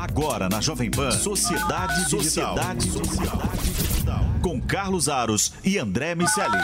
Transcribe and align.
Agora 0.00 0.48
na 0.48 0.62
Jovem 0.62 0.90
Pan, 0.90 1.10
Sociedade 1.10 2.06
Digital. 2.06 2.56
Sociedade, 2.56 2.90
Sociedade 2.90 3.70
Digital. 3.70 4.24
Com 4.42 4.58
Carlos 4.58 5.10
Aros 5.10 5.52
e 5.62 5.76
André 5.76 6.14
Miceli. 6.14 6.56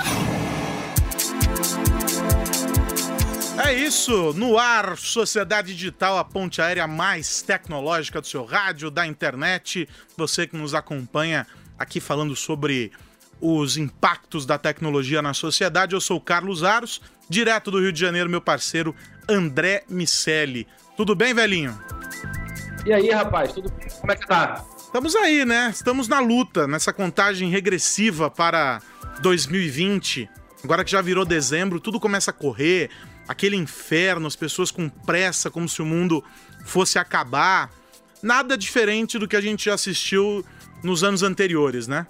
É 3.62 3.75
isso, 3.75 4.33
no 4.33 4.57
ar, 4.57 4.96
Sociedade 4.96 5.75
Digital, 5.75 6.17
a 6.17 6.25
ponte 6.25 6.62
aérea 6.62 6.87
mais 6.87 7.43
tecnológica 7.43 8.22
do 8.22 8.27
seu 8.27 8.43
rádio, 8.43 8.91
da 8.91 9.07
internet. 9.07 9.87
Você 10.16 10.46
que 10.46 10.57
nos 10.57 10.73
acompanha 10.73 11.46
aqui 11.79 12.00
falando 12.00 12.34
sobre 12.34 12.91
os 13.39 13.77
impactos 13.77 14.46
da 14.46 14.57
tecnologia 14.57 15.21
na 15.21 15.34
sociedade. 15.34 15.95
Eu 15.95 16.00
sou 16.00 16.16
o 16.16 16.23
Carlos 16.23 16.64
Aros, 16.64 17.03
direto 17.29 17.71
do 17.71 17.80
Rio 17.80 17.93
de 17.93 18.00
Janeiro, 18.00 18.30
meu 18.30 18.41
parceiro 18.41 18.95
André 19.29 19.84
Miceli. 19.91 20.66
Tudo 20.96 21.14
bem, 21.14 21.34
velhinho? 21.34 21.79
E 22.87 22.93
aí, 22.93 23.11
rapaz, 23.11 23.53
tudo 23.53 23.68
bem? 23.73 23.89
Como 24.00 24.12
é 24.12 24.14
que 24.14 24.25
tá? 24.29 24.64
Estamos 24.79 25.17
aí, 25.17 25.45
né? 25.45 25.71
Estamos 25.75 26.07
na 26.07 26.21
luta, 26.21 26.68
nessa 26.68 26.93
contagem 26.93 27.50
regressiva 27.50 28.31
para 28.31 28.81
2020. 29.22 30.31
Agora 30.62 30.85
que 30.85 30.93
já 30.93 31.03
virou 31.03 31.25
dezembro, 31.25 31.81
tudo 31.81 31.99
começa 31.99 32.31
a 32.31 32.33
correr, 32.33 32.89
aquele 33.27 33.56
inferno, 33.56 34.28
as 34.28 34.36
pessoas 34.36 34.70
com 34.70 34.89
pressa, 34.89 35.50
como 35.50 35.69
se 35.69 35.83
o 35.83 35.84
mundo 35.84 36.25
fosse 36.64 36.97
acabar. 36.97 37.72
Nada 38.22 38.56
diferente 38.56 39.19
do 39.19 39.27
que 39.27 39.34
a 39.34 39.41
gente 39.41 39.64
já 39.64 39.75
assistiu 39.75 40.47
nos 40.81 41.03
anos 41.03 41.25
anteriores, 41.25 41.89
né? 41.89 42.06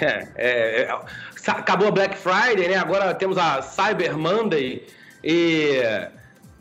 É, 0.00 0.28
é, 0.36 0.82
é, 0.84 1.00
acabou 1.48 1.88
a 1.88 1.90
Black 1.90 2.16
Friday, 2.16 2.66
né? 2.66 2.76
Agora 2.76 3.14
temos 3.14 3.36
a 3.36 3.60
Cyber 3.60 4.16
Monday 4.16 4.86
e 5.22 5.82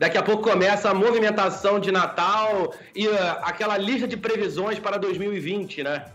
daqui 0.02 0.18
a 0.18 0.24
pouco 0.24 0.42
começa 0.42 0.90
a 0.90 0.96
movimentação 0.96 1.80
de 1.80 1.92
Natal 1.92 2.74
e 2.96 3.08
uh, 3.08 3.16
aquela 3.44 3.78
lista 3.78 4.08
de 4.08 4.18
previsões 4.18 4.80
para 4.80 4.98
2020, 4.98 5.84
né? 5.84 6.06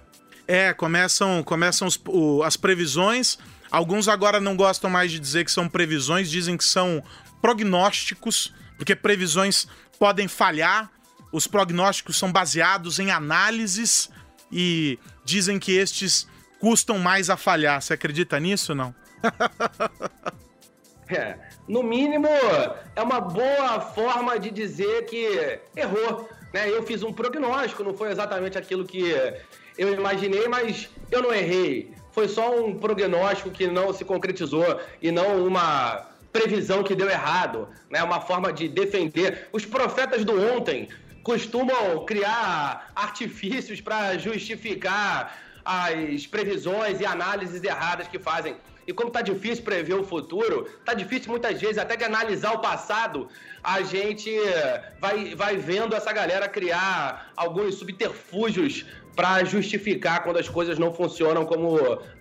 É, 0.49 0.75
começam, 0.75 1.41
começam 1.45 1.87
os, 1.87 1.97
o, 2.09 2.43
as 2.43 2.57
previsões. 2.57 3.39
Alguns 3.71 4.09
agora 4.09 4.41
não 4.41 4.57
gostam 4.57 4.91
mais 4.91 5.13
de 5.13 5.21
dizer 5.21 5.45
que 5.45 5.53
são 5.53 5.69
previsões, 5.69 6.29
dizem 6.29 6.57
que 6.57 6.65
são 6.65 7.01
prognósticos, 7.41 8.53
porque 8.77 8.97
previsões 8.97 9.69
podem 10.01 10.27
falhar. 10.27 10.91
Os 11.31 11.47
prognósticos 11.47 12.19
são 12.19 12.33
baseados 12.33 12.99
em 12.99 13.13
análises 13.13 14.11
e 14.51 14.99
dizem 15.25 15.61
que 15.61 15.71
estes 15.71 16.27
custam 16.59 16.99
mais 16.99 17.31
a 17.31 17.37
falhar. 17.37 17.81
Você 17.81 17.95
acredita 17.95 18.41
nisso 18.41 18.73
ou 18.73 18.77
não? 18.77 18.95
é, 21.09 21.37
no 21.69 21.83
mínimo, 21.83 22.29
é 22.95 23.03
uma 23.03 23.21
boa 23.21 23.81
forma 23.81 24.39
de 24.39 24.51
dizer 24.51 25.05
que 25.07 25.61
errou. 25.77 26.29
Né? 26.53 26.69
Eu 26.69 26.83
fiz 26.83 27.03
um 27.03 27.13
prognóstico, 27.13 27.85
não 27.85 27.95
foi 27.95 28.11
exatamente 28.11 28.59
aquilo 28.59 28.85
que 28.85 29.15
eu 29.79 29.93
imaginei, 29.93 30.49
mas 30.49 30.89
eu 31.11 31.23
não 31.23 31.33
errei. 31.33 31.93
Foi 32.13 32.29
só 32.29 32.59
um 32.59 32.79
prognóstico 32.79 33.51
que 33.51 33.67
não 33.67 33.93
se 33.93 34.05
concretizou 34.05 34.81
e 35.03 35.13
não 35.13 35.47
uma 35.47 36.09
previsão 36.33 36.83
que 36.83 36.95
deu 36.95 37.09
errado, 37.09 37.69
né? 37.91 38.03
Uma 38.03 38.21
forma 38.21 38.53
de 38.53 38.69
defender. 38.69 39.49
Os 39.53 39.65
profetas 39.65 40.25
do 40.25 40.41
ontem 40.55 40.89
costumam 41.23 42.05
criar 42.05 42.91
artifícios 42.95 43.81
para 43.81 44.17
justificar 44.19 45.39
as 45.65 46.27
previsões 46.27 47.01
e 47.01 47.07
análises 47.07 47.63
erradas 47.63 48.07
que 48.07 48.19
fazem. 48.19 48.57
E 48.87 48.93
como 48.93 49.11
tá 49.11 49.21
difícil 49.21 49.65
prever 49.65 49.95
o 49.95 50.05
futuro, 50.05 50.69
tá 50.85 50.95
difícil 50.95 51.31
muitas 51.31 51.61
vezes 51.61 51.79
até 51.79 51.97
de 51.97 52.05
analisar 52.05 52.53
o 52.53 52.61
passado, 52.61 53.29
a 53.63 53.83
gente 53.83 54.31
vai, 55.01 55.35
vai 55.35 55.57
vendo 55.57 55.95
essa 55.95 56.13
galera 56.13 56.49
criar 56.49 57.33
alguns 57.37 57.75
subterfúgios 57.75 58.87
para 59.17 59.43
justificar 59.45 60.23
quando 60.23 60.39
as 60.39 60.49
coisas 60.49 60.79
não 60.79 60.95
funcionam 60.95 61.45
como 61.45 61.79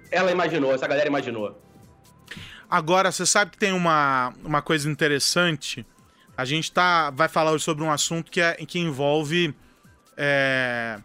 ela 0.10 0.32
imaginou, 0.32 0.74
essa 0.74 0.88
galera 0.88 1.08
imaginou. 1.08 1.62
Agora, 2.70 3.12
você 3.12 3.26
sabe 3.26 3.52
que 3.52 3.58
tem 3.58 3.72
uma, 3.72 4.34
uma 4.44 4.62
coisa 4.62 4.90
interessante. 4.90 5.86
A 6.36 6.46
gente 6.46 6.72
tá, 6.72 7.12
vai 7.12 7.28
falar 7.28 7.58
sobre 7.60 7.84
um 7.84 7.92
assunto 7.92 8.32
que, 8.32 8.42
é, 8.42 8.54
que 8.54 8.80
envolve 8.80 9.54
é, 10.18 11.00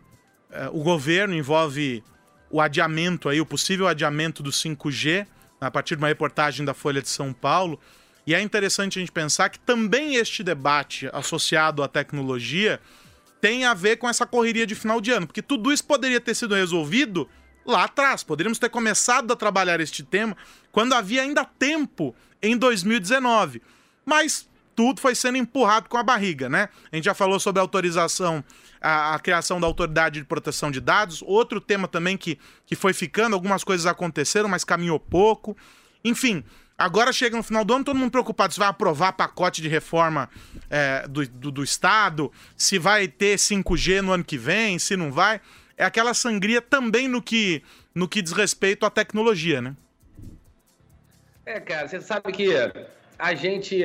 é, 0.51 0.69
o 0.69 0.83
governo, 0.83 1.35
envolve 1.35 2.03
o 2.51 2.61
adiamento 2.61 3.29
aí, 3.29 3.41
o 3.41 3.47
possível 3.47 3.87
adiamento 3.87 4.43
do 4.43 4.51
5G, 4.51 5.27
a 5.61 5.71
partir 5.71 5.97
de 5.97 6.03
uma 6.03 6.09
reportagem 6.09 6.65
da 6.65 6.73
Folha 6.73 7.03
de 7.03 7.09
São 7.09 7.33
Paulo. 7.33 7.79
E 8.27 8.35
é 8.35 8.41
interessante 8.41 8.99
a 8.99 9.01
gente 9.01 9.13
pensar 9.13 9.49
que 9.49 9.59
também 9.59 10.15
este 10.15 10.43
debate 10.43 11.09
associado 11.13 11.83
à 11.83 11.89
tecnologia 11.89 12.81
tem 13.41 13.65
a 13.65 13.75
ver 13.75 13.97
com 13.97 14.09
essa 14.09 14.27
correria 14.27 14.67
de 14.67 14.75
final 14.75 15.01
de 15.01 15.11
ano, 15.11 15.27
porque 15.27 15.43
tudo 15.43 15.73
isso 15.73 15.85
poderia 15.85 16.21
ter 16.21 16.35
sido 16.35 16.55
resolvido 16.55 17.29
lá 17.65 17.85
atrás. 17.85 18.23
Poderíamos 18.23 18.59
ter 18.59 18.69
começado 18.69 19.33
a 19.33 19.37
trabalhar 19.37 19.81
este 19.81 20.03
tema 20.03 20.37
quando 20.71 20.95
havia 20.95 21.23
ainda 21.23 21.45
tempo 21.45 22.15
em 22.43 22.57
2019. 22.57 23.63
Mas 24.05 24.49
tudo 24.75 25.01
foi 25.01 25.15
sendo 25.15 25.39
empurrado 25.39 25.89
com 25.89 25.97
a 25.97 26.03
barriga, 26.03 26.49
né? 26.49 26.69
A 26.91 26.97
gente 26.97 27.05
já 27.05 27.15
falou 27.15 27.41
sobre 27.41 27.61
a 27.61 27.63
autorização, 27.63 28.45
a, 28.81 29.15
a, 29.15 29.19
criação 29.19 29.61
da 29.61 29.67
autoridade 29.67 30.21
de 30.21 30.27
proteção 30.27 30.71
de 30.71 30.81
dados, 30.81 31.23
outro 31.23 31.61
tema 31.61 31.87
também 31.87 32.17
que, 32.17 32.39
que 32.65 32.75
foi 32.75 32.93
ficando, 32.93 33.35
algumas 33.35 33.63
coisas 33.63 33.87
aconteceram, 33.87 34.49
mas 34.49 34.65
caminhou 34.65 34.99
pouco. 34.99 35.57
Enfim, 36.05 36.43
agora 36.79 37.13
chega 37.13 37.37
no 37.37 37.43
final 37.43 37.65
do 37.65 37.75
ano, 37.75 37.85
todo 37.85 37.99
mundo 37.99 38.11
preocupado 38.11 38.53
se 38.53 38.59
vai 38.59 38.69
aprovar 38.69 39.13
pacote 39.13 39.61
de 39.61 39.69
reforma 39.69 40.29
é, 40.69 41.07
do, 41.07 41.27
do, 41.29 41.51
do 41.51 41.63
Estado, 41.63 42.33
se 42.57 42.79
vai 42.79 43.07
ter 43.07 43.37
5G 43.37 44.01
no 44.01 44.13
ano 44.13 44.25
que 44.25 44.39
vem, 44.39 44.79
se 44.79 44.97
não 44.97 45.13
vai. 45.13 45.41
É 45.77 45.85
aquela 45.85 46.15
sangria 46.15 46.61
também 46.61 47.09
no 47.09 47.23
que, 47.23 47.63
no 47.95 48.09
que 48.09 48.23
diz 48.23 48.33
respeito 48.33 48.85
à 48.85 48.91
tecnologia, 48.91 49.61
né? 49.61 49.77
É, 51.45 51.59
cara, 51.59 51.89
você 51.89 52.01
sabe 52.01 52.31
que 52.33 52.51
a 53.19 53.35
gente 53.35 53.83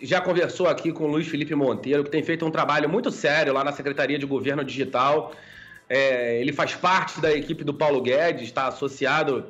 já 0.00 0.20
conversou 0.20 0.68
aqui 0.68 0.92
com 0.92 1.04
o 1.04 1.06
Luiz 1.08 1.28
Felipe 1.28 1.54
Monteiro, 1.54 2.04
que 2.04 2.10
tem 2.10 2.22
feito 2.22 2.44
um 2.44 2.50
trabalho 2.50 2.88
muito 2.88 3.10
sério 3.10 3.52
lá 3.52 3.64
na 3.64 3.72
Secretaria 3.72 4.18
de 4.18 4.26
Governo 4.26 4.64
Digital. 4.64 5.32
É, 5.88 6.40
ele 6.40 6.52
faz 6.52 6.74
parte 6.74 7.20
da 7.20 7.32
equipe 7.32 7.64
do 7.64 7.74
Paulo 7.74 8.00
Guedes, 8.00 8.44
está 8.44 8.66
associado 8.66 9.46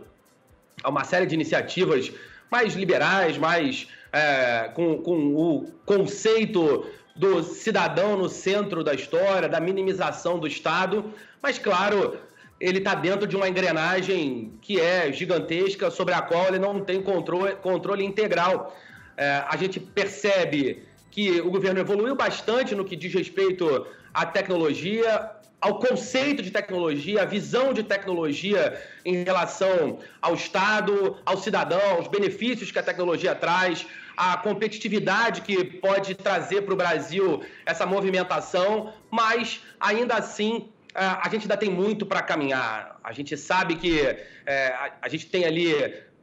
a 0.83 0.89
uma 0.89 1.05
série 1.05 1.27
de 1.27 1.35
iniciativas 1.35 2.13
mais 2.51 2.75
liberais, 2.75 3.37
mais 3.37 3.89
é, 4.13 4.71
com, 4.75 4.99
com 4.99 5.35
o 5.35 5.73
conceito 5.85 6.87
do 7.15 7.43
cidadão 7.43 8.17
no 8.17 8.29
centro 8.29 8.85
da 8.85 8.95
história, 8.95 9.49
da 9.49 9.61
minimização 9.61 10.39
do 10.39 10.47
Estado. 10.47 11.13
Mas, 11.43 11.59
claro, 11.59 12.17
ele 12.61 12.79
está 12.79 12.95
dentro 12.95 13.27
de 13.27 13.37
uma 13.37 13.49
engrenagem 13.49 14.53
que 14.63 14.81
é 14.81 15.13
gigantesca, 15.13 15.91
sobre 15.91 16.15
a 16.15 16.23
qual 16.23 16.47
ele 16.47 16.59
não 16.59 16.81
tem 16.81 17.03
controle, 17.03 17.57
controle 17.57 18.05
integral 18.05 18.77
é, 19.19 19.43
a 19.49 19.57
gente 19.57 19.81
percebe 19.81 20.85
que 21.11 21.41
o 21.41 21.51
governo 21.51 21.81
evoluiu 21.81 22.15
bastante 22.15 22.75
no 22.77 22.85
que 22.85 22.95
diz 22.95 23.13
respeito 23.13 23.85
à 24.15 24.25
tecnologia, 24.25 25.33
ao 25.61 25.81
conceito 25.81 26.41
de 26.41 26.53
tecnologia, 26.53 27.23
à 27.23 27.25
visão 27.25 27.73
de 27.73 27.83
tecnologia 27.83 28.81
em 29.05 29.25
relação 29.25 29.99
ao 30.23 30.35
Estado, 30.35 31.17
ao 31.27 31.37
cidadão, 31.37 31.97
aos 31.97 32.07
benefícios 32.07 32.71
que 32.71 32.79
a 32.79 32.83
tecnologia 32.83 33.35
traz, 33.35 33.85
a 34.17 34.37
competitividade 34.37 35.41
que 35.41 35.65
pode 35.65 36.15
trazer 36.15 36.63
para 36.63 36.75
o 36.75 36.77
Brasil 36.77 37.43
essa 37.67 37.85
movimentação, 37.85 38.93
mas 39.11 39.61
ainda 39.81 40.15
assim 40.15 40.69
é, 40.95 41.05
a 41.05 41.29
gente 41.29 41.43
ainda 41.43 41.57
tem 41.57 41.71
muito 41.71 42.07
para 42.07 42.23
caminhar. 42.23 43.01
A 43.03 43.13
gente 43.13 43.37
sabe 43.37 43.75
que 43.75 44.01
é, 44.47 44.75
a 45.03 45.09
gente 45.09 45.27
tem 45.27 45.45
ali 45.45 45.75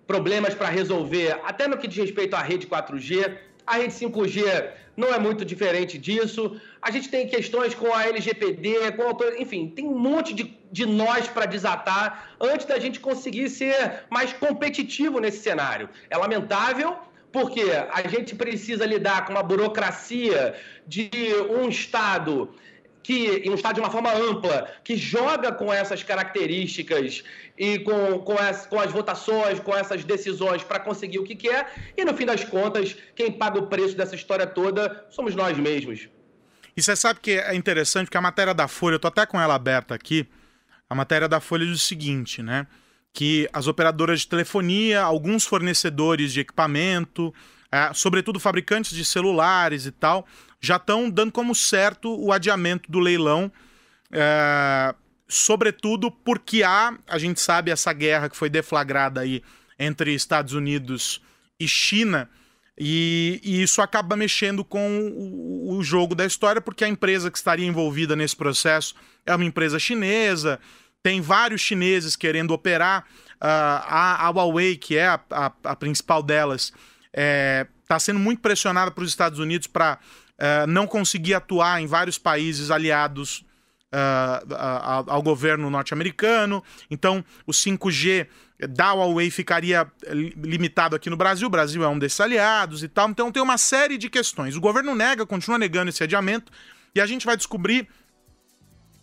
problemas 0.08 0.54
para 0.54 0.70
resolver, 0.70 1.40
até 1.44 1.68
no 1.68 1.78
que 1.78 1.88
diz 1.88 1.98
respeito 1.98 2.36
à 2.36 2.42
rede 2.42 2.68
4G. 2.68 3.38
A 3.66 3.78
rede 3.78 3.94
5G 3.94 4.70
não 4.96 5.14
é 5.14 5.20
muito 5.20 5.44
diferente 5.44 5.98
disso. 5.98 6.60
A 6.82 6.92
gente 6.92 7.10
tem 7.10 7.28
questões 7.28 7.74
com 7.74 7.94
a 7.94 8.06
LGPD, 8.06 8.91
com 8.94 9.03
a 9.09 9.41
enfim, 9.41 9.68
tem 9.68 9.85
um 9.88 9.97
monte 9.97 10.34
de, 10.34 10.56
de 10.72 10.85
nós 10.85 11.28
para 11.28 11.46
desatar 11.46 12.29
antes 12.40 12.66
da 12.66 12.79
gente 12.79 13.00
conseguir 13.00 13.50
ser 13.50 14.06
mais 14.09 14.32
competitivo 14.34 15.20
nesse 15.20 15.40
cenário. 15.40 15.90
É 16.09 16.18
lamentável, 16.18 16.96
porque 17.32 17.64
a 17.91 18.08
gente 18.08 18.35
precisa 18.35 18.85
lidar 18.85 19.26
com 19.26 19.34
uma 19.34 19.44
burocracia 19.44 20.56
de 20.88 21.09
um 21.50 21.68
Estado 21.68 22.53
que, 23.05 23.47
um 23.47 23.53
Estado 23.53 23.75
de 23.75 23.81
uma 23.81 23.91
forma 23.91 24.11
ampla, 24.11 24.67
que 24.84 24.97
joga 24.97 25.52
com 25.52 25.72
essas 25.72 26.02
características 26.02 27.23
e 27.55 27.78
com, 27.78 28.17
com, 28.17 28.35
as, 28.35 28.66
com 28.66 28.79
as 28.79 28.91
votações, 28.91 29.59
com 29.59 29.75
essas 29.75 30.03
decisões 30.03 30.63
para 30.63 30.79
conseguir 30.79 31.19
o 31.19 31.23
que 31.23 31.35
quer, 31.35 31.72
e 31.96 32.03
no 32.03 32.16
fim 32.16 32.25
das 32.25 32.43
contas, 32.43 32.97
quem 33.16 33.31
paga 33.31 33.59
o 33.59 33.67
preço 33.67 33.96
dessa 33.96 34.16
história 34.16 34.47
toda 34.47 35.05
somos 35.11 35.35
nós 35.35 35.55
mesmos. 35.55 36.09
E 36.75 36.81
você 36.81 36.96
sabe 36.96 37.19
que 37.19 37.34
é 37.34 37.53
interessante, 37.53 38.09
que 38.09 38.17
a 38.17 38.22
matéria 38.22 38.55
da 38.55 38.67
Folha, 38.67 38.96
eu 38.96 38.99
tô 38.99 39.07
até 39.07 39.23
com 39.23 39.40
ela 39.40 39.53
aberta 39.53 39.93
aqui, 39.93 40.28
a 40.90 40.96
matéria 40.96 41.29
da 41.29 41.40
Folha 41.40 41.63
diz 41.63 41.75
o 41.75 41.85
seguinte, 41.85 42.41
né? 42.41 42.66
Que 43.13 43.47
as 43.53 43.67
operadoras 43.67 44.22
de 44.22 44.28
telefonia, 44.28 45.03
alguns 45.03 45.46
fornecedores 45.46 46.34
de 46.34 46.40
equipamento, 46.40 47.31
é, 47.76 47.94
sobretudo 47.94 48.40
fabricantes 48.40 48.96
de 48.96 49.04
celulares 49.04 49.86
e 49.86 49.92
tal, 49.92 50.26
já 50.62 50.78
estão 50.78 51.10
dando 51.10 51.34
como 51.34 51.54
certo 51.54 52.10
o 52.18 52.32
adiamento 52.32 52.90
do 52.90 53.00
leilão. 53.00 53.52
É, 54.10 54.96
sobretudo 55.28 56.10
porque 56.10 56.64
há, 56.64 56.98
a 57.06 57.18
gente 57.18 57.42
sabe, 57.42 57.72
essa 57.72 57.92
guerra 57.92 58.30
que 58.30 58.38
foi 58.38 58.50
deflagrada 58.50 59.20
aí 59.20 59.44
entre 59.78 60.14
Estados 60.14 60.54
Unidos 60.54 61.22
e 61.60 61.68
China, 61.68 62.30
e, 62.80 63.42
e 63.44 63.62
isso 63.62 63.82
acaba 63.82 64.16
mexendo 64.16 64.64
com 64.64 65.00
o, 65.00 65.76
o, 65.76 65.84
jogo 65.84 66.16
da 66.16 66.26
história, 66.26 66.62
porque 66.62 66.86
a 66.86 66.88
empresa 66.88 67.30
que 67.30 67.38
estaria 67.38 67.68
envolvida 67.68 68.16
nesse 68.16 68.38
processo 68.38 68.96
é 69.26 69.36
uma 69.36 69.44
empresa 69.44 69.80
chinesa, 69.80 70.62
tem 71.04 71.20
vários 71.20 71.60
chineses 71.60 72.16
querendo 72.16 72.52
operar. 72.52 73.06
Uh, 73.36 73.44
a, 73.44 74.28
a, 74.28 74.30
Huawei, 74.30 74.78
que 74.78 74.98
é 74.98 75.08
a, 75.08 75.20
a, 75.30 75.52
a 75.66 75.76
principal 75.76 76.24
delas, 76.24 76.72
está 77.16 77.22
é, 77.22 77.67
tá 77.88 77.97
sendo 77.97 78.20
muito 78.20 78.41
pressionada 78.41 78.91
para 78.91 79.03
os 79.03 79.09
Estados 79.09 79.40
Unidos 79.40 79.67
para 79.67 79.97
uh, 80.34 80.67
não 80.67 80.85
conseguir 80.85 81.34
atuar 81.34 81.82
em 81.82 81.88
vários 81.88 82.17
países 82.17 82.70
aliados 82.70 83.46
uh, 83.94 85.06
ao 85.08 85.23
governo 85.23 85.70
norte-americano. 85.70 86.62
Então, 86.91 87.23
o 87.47 87.52
5G 87.52 88.28
da 88.70 88.94
Huawei 88.94 89.32
ficaria 89.32 89.90
limitado 90.38 90.96
aqui 90.96 91.09
no 91.09 91.17
Brasil. 91.17 91.47
O 91.47 91.52
Brasil 91.52 91.84
é 91.84 91.88
um 91.88 91.97
desses 91.97 92.20
aliados 92.20 92.84
e 92.84 92.90
tal. 92.90 93.09
Então, 93.09 93.32
tem 93.32 93.41
uma 93.41 93.58
série 93.58 93.97
de 93.97 94.09
questões. 94.09 94.58
O 94.58 94.62
governo 94.62 94.94
nega, 94.94 95.26
continua 95.26 95.58
negando 95.58 95.90
esse 95.90 96.03
adiamento. 96.03 96.52
E 96.94 97.00
a 97.00 97.06
gente 97.06 97.26
vai 97.26 97.38
descobrir 97.38 97.88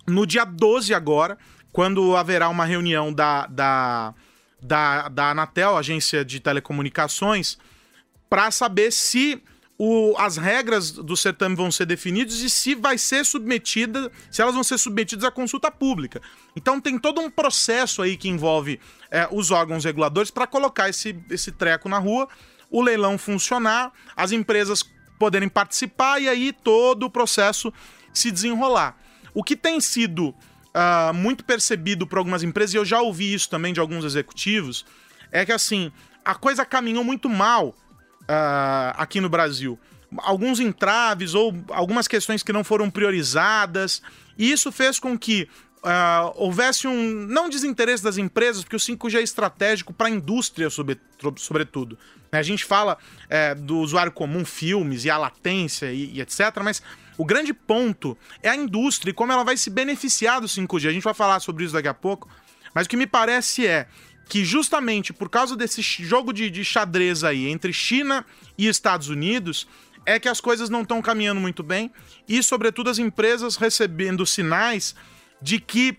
no 0.06 0.26
dia 0.26 0.44
12 0.44 0.92
agora, 0.92 1.38
quando 1.72 2.16
haverá 2.16 2.48
uma 2.48 2.64
reunião 2.64 3.12
da, 3.12 3.46
da, 3.46 4.14
da, 4.60 5.08
da 5.08 5.30
Anatel, 5.30 5.76
Agência 5.76 6.24
de 6.24 6.40
Telecomunicações, 6.40 7.58
para 8.32 8.50
saber 8.50 8.90
se 8.90 9.42
o, 9.76 10.14
as 10.16 10.38
regras 10.38 10.90
do 10.90 11.14
certame 11.14 11.54
vão 11.54 11.70
ser 11.70 11.84
definidas 11.84 12.36
e 12.36 12.48
se 12.48 12.74
vai 12.74 12.96
ser 12.96 13.26
submetida, 13.26 14.10
se 14.30 14.40
elas 14.40 14.54
vão 14.54 14.64
ser 14.64 14.78
submetidas 14.78 15.22
à 15.26 15.30
consulta 15.30 15.70
pública. 15.70 16.18
Então 16.56 16.80
tem 16.80 16.98
todo 16.98 17.20
um 17.20 17.28
processo 17.28 18.00
aí 18.00 18.16
que 18.16 18.30
envolve 18.30 18.80
é, 19.10 19.28
os 19.30 19.50
órgãos 19.50 19.84
reguladores 19.84 20.30
para 20.30 20.46
colocar 20.46 20.88
esse, 20.88 21.14
esse 21.28 21.52
treco 21.52 21.90
na 21.90 21.98
rua, 21.98 22.26
o 22.70 22.80
leilão 22.80 23.18
funcionar, 23.18 23.92
as 24.16 24.32
empresas 24.32 24.82
poderem 25.18 25.50
participar 25.50 26.18
e 26.18 26.26
aí 26.26 26.54
todo 26.54 27.02
o 27.02 27.10
processo 27.10 27.70
se 28.14 28.30
desenrolar. 28.30 28.96
O 29.34 29.44
que 29.44 29.54
tem 29.54 29.78
sido 29.78 30.28
uh, 30.28 31.12
muito 31.12 31.44
percebido 31.44 32.06
por 32.06 32.16
algumas 32.16 32.42
empresas, 32.42 32.72
e 32.72 32.78
eu 32.78 32.84
já 32.86 33.02
ouvi 33.02 33.34
isso 33.34 33.50
também 33.50 33.74
de 33.74 33.80
alguns 33.80 34.06
executivos, 34.06 34.86
é 35.30 35.44
que 35.44 35.52
assim, 35.52 35.92
a 36.24 36.34
coisa 36.34 36.64
caminhou 36.64 37.04
muito 37.04 37.28
mal 37.28 37.74
uh, 38.32 38.94
aqui 38.96 39.20
no 39.20 39.28
Brasil. 39.28 39.78
Alguns 40.18 40.60
entraves 40.60 41.34
ou 41.34 41.54
algumas 41.68 42.08
questões 42.08 42.42
que 42.42 42.52
não 42.52 42.64
foram 42.64 42.90
priorizadas, 42.90 44.02
e 44.38 44.50
isso 44.50 44.72
fez 44.72 44.98
com 44.98 45.18
que 45.18 45.48
Uh, 45.84 46.30
houvesse 46.36 46.86
um 46.86 47.26
não 47.26 47.48
desinteresse 47.48 48.04
das 48.04 48.16
empresas, 48.16 48.62
porque 48.62 48.76
o 48.76 48.78
5G 48.78 49.16
é 49.16 49.22
estratégico 49.22 49.92
para 49.92 50.06
a 50.06 50.10
indústria, 50.10 50.70
sobre, 50.70 50.96
sobretudo. 51.36 51.98
A 52.30 52.40
gente 52.40 52.64
fala 52.64 52.96
é, 53.28 53.52
do 53.52 53.78
usuário 53.78 54.12
comum, 54.12 54.44
filmes 54.44 55.04
e 55.04 55.10
a 55.10 55.18
latência 55.18 55.92
e, 55.92 56.14
e, 56.14 56.20
etc., 56.20 56.56
mas 56.62 56.80
o 57.18 57.24
grande 57.24 57.52
ponto 57.52 58.16
é 58.44 58.48
a 58.48 58.54
indústria 58.54 59.10
e 59.10 59.12
como 59.12 59.32
ela 59.32 59.42
vai 59.42 59.56
se 59.56 59.70
beneficiar 59.70 60.40
do 60.40 60.46
5G. 60.46 60.88
A 60.88 60.92
gente 60.92 61.02
vai 61.02 61.14
falar 61.14 61.40
sobre 61.40 61.64
isso 61.64 61.74
daqui 61.74 61.88
a 61.88 61.94
pouco, 61.94 62.28
mas 62.72 62.86
o 62.86 62.88
que 62.88 62.96
me 62.96 63.06
parece 63.08 63.66
é 63.66 63.88
que 64.28 64.44
justamente 64.44 65.12
por 65.12 65.28
causa 65.28 65.56
desse 65.56 65.82
jogo 65.82 66.32
de, 66.32 66.50
de 66.50 66.64
xadrez 66.64 67.24
aí 67.24 67.48
entre 67.48 67.72
China 67.72 68.24
e 68.56 68.66
Estados 68.68 69.08
Unidos, 69.08 69.66
é 70.04 70.18
que 70.18 70.28
as 70.28 70.40
coisas 70.40 70.68
não 70.68 70.82
estão 70.82 71.00
caminhando 71.00 71.40
muito 71.40 71.62
bem 71.62 71.90
e, 72.28 72.42
sobretudo, 72.42 72.90
as 72.90 72.98
empresas 72.98 73.56
recebendo 73.56 74.26
sinais 74.26 74.94
de 75.40 75.60
que 75.60 75.96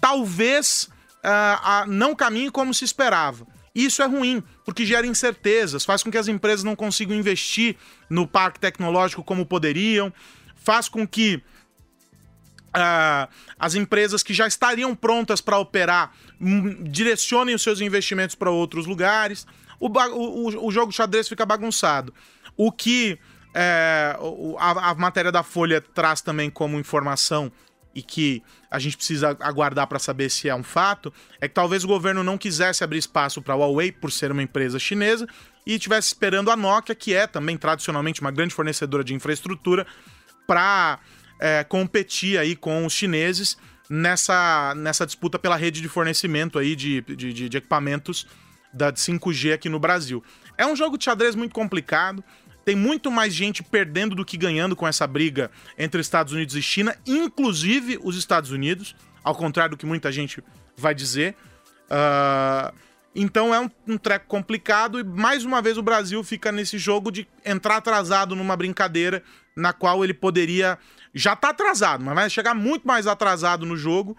talvez 0.00 0.88
uh, 1.24 1.86
uh, 1.86 1.90
não 1.90 2.14
caminhe 2.14 2.50
como 2.50 2.72
se 2.72 2.84
esperava. 2.84 3.46
Isso 3.74 4.02
é 4.02 4.06
ruim, 4.06 4.42
porque 4.64 4.84
gera 4.84 5.06
incertezas, 5.06 5.84
faz 5.84 6.02
com 6.02 6.10
que 6.10 6.18
as 6.18 6.28
empresas 6.28 6.64
não 6.64 6.74
consigam 6.74 7.16
investir 7.16 7.76
no 8.08 8.26
parque 8.26 8.58
tecnológico 8.58 9.22
como 9.22 9.46
poderiam, 9.46 10.12
faz 10.56 10.88
com 10.88 11.06
que 11.06 11.42
Uh, 12.70 13.26
as 13.58 13.74
empresas 13.74 14.22
que 14.22 14.32
já 14.32 14.46
estariam 14.46 14.94
prontas 14.94 15.40
para 15.40 15.58
operar 15.58 16.12
um, 16.40 16.84
direcionem 16.84 17.54
os 17.54 17.62
seus 17.62 17.80
investimentos 17.80 18.36
para 18.36 18.50
outros 18.50 18.86
lugares. 18.86 19.46
O, 19.80 19.88
o, 19.88 20.66
o, 20.66 20.70
jogo 20.70 20.92
xadrez 20.92 21.28
fica 21.28 21.44
bagunçado. 21.44 22.14
O 22.56 22.70
que 22.70 23.18
é, 23.54 24.16
a, 24.58 24.90
a, 24.90 24.94
matéria 24.94 25.32
da 25.32 25.42
Folha 25.42 25.80
traz 25.80 26.20
também 26.20 26.48
como 26.48 26.78
informação 26.78 27.50
e 27.92 28.02
que 28.02 28.42
a 28.70 28.78
gente 28.78 28.96
precisa 28.96 29.36
aguardar 29.40 29.86
para 29.88 29.98
saber 29.98 30.30
se 30.30 30.48
é 30.48 30.54
um 30.54 30.62
fato, 30.62 31.12
é 31.40 31.48
que 31.48 31.54
talvez 31.54 31.82
o 31.82 31.88
governo 31.88 32.22
não 32.22 32.38
quisesse 32.38 32.84
abrir 32.84 32.98
espaço 32.98 33.42
para 33.42 33.54
a 33.54 33.56
Huawei 33.56 33.90
por 33.90 34.12
ser 34.12 34.30
uma 34.30 34.42
empresa 34.42 34.78
chinesa 34.78 35.26
e 35.66 35.74
estivesse 35.74 36.08
esperando 36.08 36.50
a 36.50 36.56
Nokia, 36.56 36.94
que 36.94 37.14
é 37.14 37.26
também 37.26 37.56
tradicionalmente 37.56 38.20
uma 38.20 38.30
grande 38.30 38.54
fornecedora 38.54 39.02
de 39.02 39.12
infraestrutura, 39.12 39.86
para 40.46 41.00
é, 41.40 41.64
competir 41.64 42.38
aí 42.38 42.54
com 42.54 42.84
os 42.84 42.92
chineses 42.92 43.56
nessa, 43.88 44.74
nessa 44.76 45.06
disputa 45.06 45.38
pela 45.38 45.56
rede 45.56 45.80
de 45.80 45.88
fornecimento 45.88 46.58
aí 46.58 46.76
de, 46.76 47.00
de, 47.00 47.32
de, 47.32 47.48
de 47.48 47.56
equipamentos 47.56 48.26
da 48.72 48.92
5G 48.92 49.54
aqui 49.54 49.68
no 49.68 49.80
Brasil. 49.80 50.22
É 50.56 50.66
um 50.66 50.76
jogo 50.76 50.96
de 50.96 51.04
xadrez 51.04 51.34
muito 51.34 51.52
complicado. 51.52 52.22
Tem 52.64 52.76
muito 52.76 53.10
mais 53.10 53.34
gente 53.34 53.62
perdendo 53.62 54.14
do 54.14 54.24
que 54.24 54.36
ganhando 54.36 54.76
com 54.76 54.86
essa 54.86 55.06
briga 55.06 55.50
entre 55.78 56.00
Estados 56.00 56.32
Unidos 56.32 56.54
e 56.54 56.62
China, 56.62 56.94
inclusive 57.06 57.98
os 58.02 58.16
Estados 58.16 58.50
Unidos, 58.50 58.94
ao 59.24 59.34
contrário 59.34 59.70
do 59.70 59.76
que 59.78 59.86
muita 59.86 60.12
gente 60.12 60.44
vai 60.76 60.94
dizer. 60.94 61.34
Uh, 61.86 62.72
então 63.14 63.54
é 63.54 63.60
um, 63.60 63.70
um 63.86 63.98
treco 63.98 64.26
complicado 64.26 65.00
e 65.00 65.04
mais 65.04 65.44
uma 65.44 65.60
vez 65.60 65.76
o 65.76 65.82
Brasil 65.82 66.22
fica 66.22 66.52
nesse 66.52 66.78
jogo 66.78 67.10
de 67.10 67.26
entrar 67.44 67.76
atrasado 67.76 68.36
numa 68.36 68.56
brincadeira 68.56 69.22
na 69.56 69.72
qual 69.72 70.04
ele 70.04 70.14
poderia 70.14 70.78
já 71.14 71.34
tá 71.34 71.50
atrasado, 71.50 72.04
mas 72.04 72.14
vai 72.14 72.30
chegar 72.30 72.54
muito 72.54 72.86
mais 72.86 73.06
atrasado 73.06 73.66
no 73.66 73.76
jogo 73.76 74.16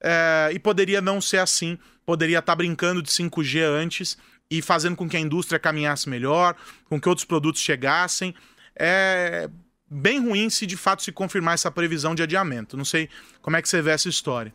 é, 0.00 0.50
e 0.52 0.58
poderia 0.58 1.00
não 1.00 1.20
ser 1.20 1.38
assim. 1.38 1.78
Poderia 2.04 2.38
estar 2.38 2.52
tá 2.52 2.56
brincando 2.56 3.02
de 3.02 3.10
5G 3.10 3.62
antes 3.62 4.18
e 4.50 4.60
fazendo 4.60 4.94
com 4.94 5.08
que 5.08 5.16
a 5.16 5.20
indústria 5.20 5.58
caminhasse 5.58 6.08
melhor, 6.08 6.54
com 6.84 7.00
que 7.00 7.08
outros 7.08 7.24
produtos 7.24 7.62
chegassem. 7.62 8.34
É 8.76 9.48
bem 9.90 10.20
ruim 10.20 10.50
se 10.50 10.66
de 10.66 10.76
fato 10.76 11.02
se 11.02 11.12
confirmar 11.12 11.54
essa 11.54 11.70
previsão 11.70 12.14
de 12.14 12.22
adiamento. 12.22 12.76
Não 12.76 12.84
sei 12.84 13.08
como 13.40 13.56
é 13.56 13.62
que 13.62 13.68
você 13.68 13.80
vê 13.80 13.92
essa 13.92 14.08
história. 14.08 14.52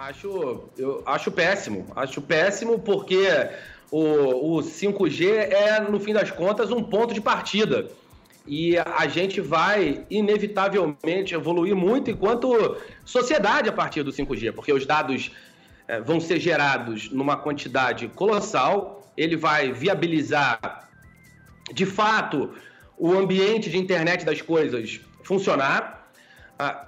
Acho, 0.00 0.64
eu 0.78 1.02
acho 1.04 1.30
péssimo. 1.30 1.86
Acho 1.94 2.22
péssimo 2.22 2.78
porque 2.78 3.20
o, 3.90 4.56
o 4.56 4.62
5G 4.62 5.26
é, 5.26 5.78
no 5.78 6.00
fim 6.00 6.14
das 6.14 6.30
contas, 6.30 6.70
um 6.70 6.82
ponto 6.82 7.12
de 7.12 7.20
partida. 7.20 7.86
E 8.46 8.78
a 8.78 9.06
gente 9.06 9.42
vai 9.42 10.06
inevitavelmente 10.08 11.34
evoluir 11.34 11.76
muito 11.76 12.10
enquanto 12.10 12.78
sociedade 13.04 13.68
a 13.68 13.72
partir 13.72 14.02
do 14.02 14.10
5G, 14.10 14.54
porque 14.54 14.72
os 14.72 14.86
dados 14.86 15.32
é, 15.86 16.00
vão 16.00 16.18
ser 16.18 16.40
gerados 16.40 17.10
numa 17.10 17.36
quantidade 17.36 18.08
colossal, 18.08 19.12
ele 19.18 19.36
vai 19.36 19.70
viabilizar 19.70 20.88
de 21.74 21.84
fato 21.84 22.54
o 22.96 23.12
ambiente 23.12 23.68
de 23.68 23.76
internet 23.76 24.24
das 24.24 24.40
coisas 24.40 24.98
funcionar 25.22 25.99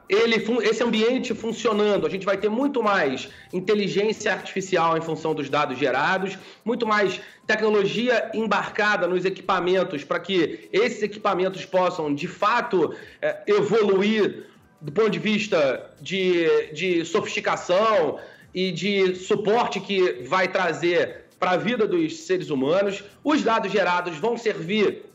ele, 0.08 0.36
esse 0.62 0.82
ambiente 0.82 1.34
funcionando, 1.34 2.06
a 2.06 2.10
gente 2.10 2.26
vai 2.26 2.36
ter 2.36 2.48
muito 2.48 2.82
mais 2.82 3.28
inteligência 3.52 4.32
artificial 4.32 4.96
em 4.96 5.00
função 5.00 5.34
dos 5.34 5.48
dados 5.48 5.78
gerados, 5.78 6.38
muito 6.64 6.86
mais 6.86 7.20
tecnologia 7.46 8.30
embarcada 8.34 9.06
nos 9.06 9.24
equipamentos 9.24 10.04
para 10.04 10.20
que 10.20 10.68
esses 10.72 11.02
equipamentos 11.02 11.64
possam, 11.64 12.14
de 12.14 12.28
fato, 12.28 12.94
eh, 13.20 13.42
evoluir 13.46 14.46
do 14.80 14.90
ponto 14.90 15.10
de 15.10 15.18
vista 15.18 15.90
de, 16.00 16.72
de 16.72 17.04
sofisticação 17.04 18.18
e 18.52 18.72
de 18.72 19.14
suporte 19.14 19.80
que 19.80 20.24
vai 20.24 20.48
trazer 20.48 21.26
para 21.38 21.52
a 21.52 21.56
vida 21.56 21.86
dos 21.86 22.18
seres 22.20 22.50
humanos. 22.50 23.02
Os 23.24 23.42
dados 23.42 23.70
gerados 23.72 24.16
vão 24.18 24.36
servir 24.36 25.11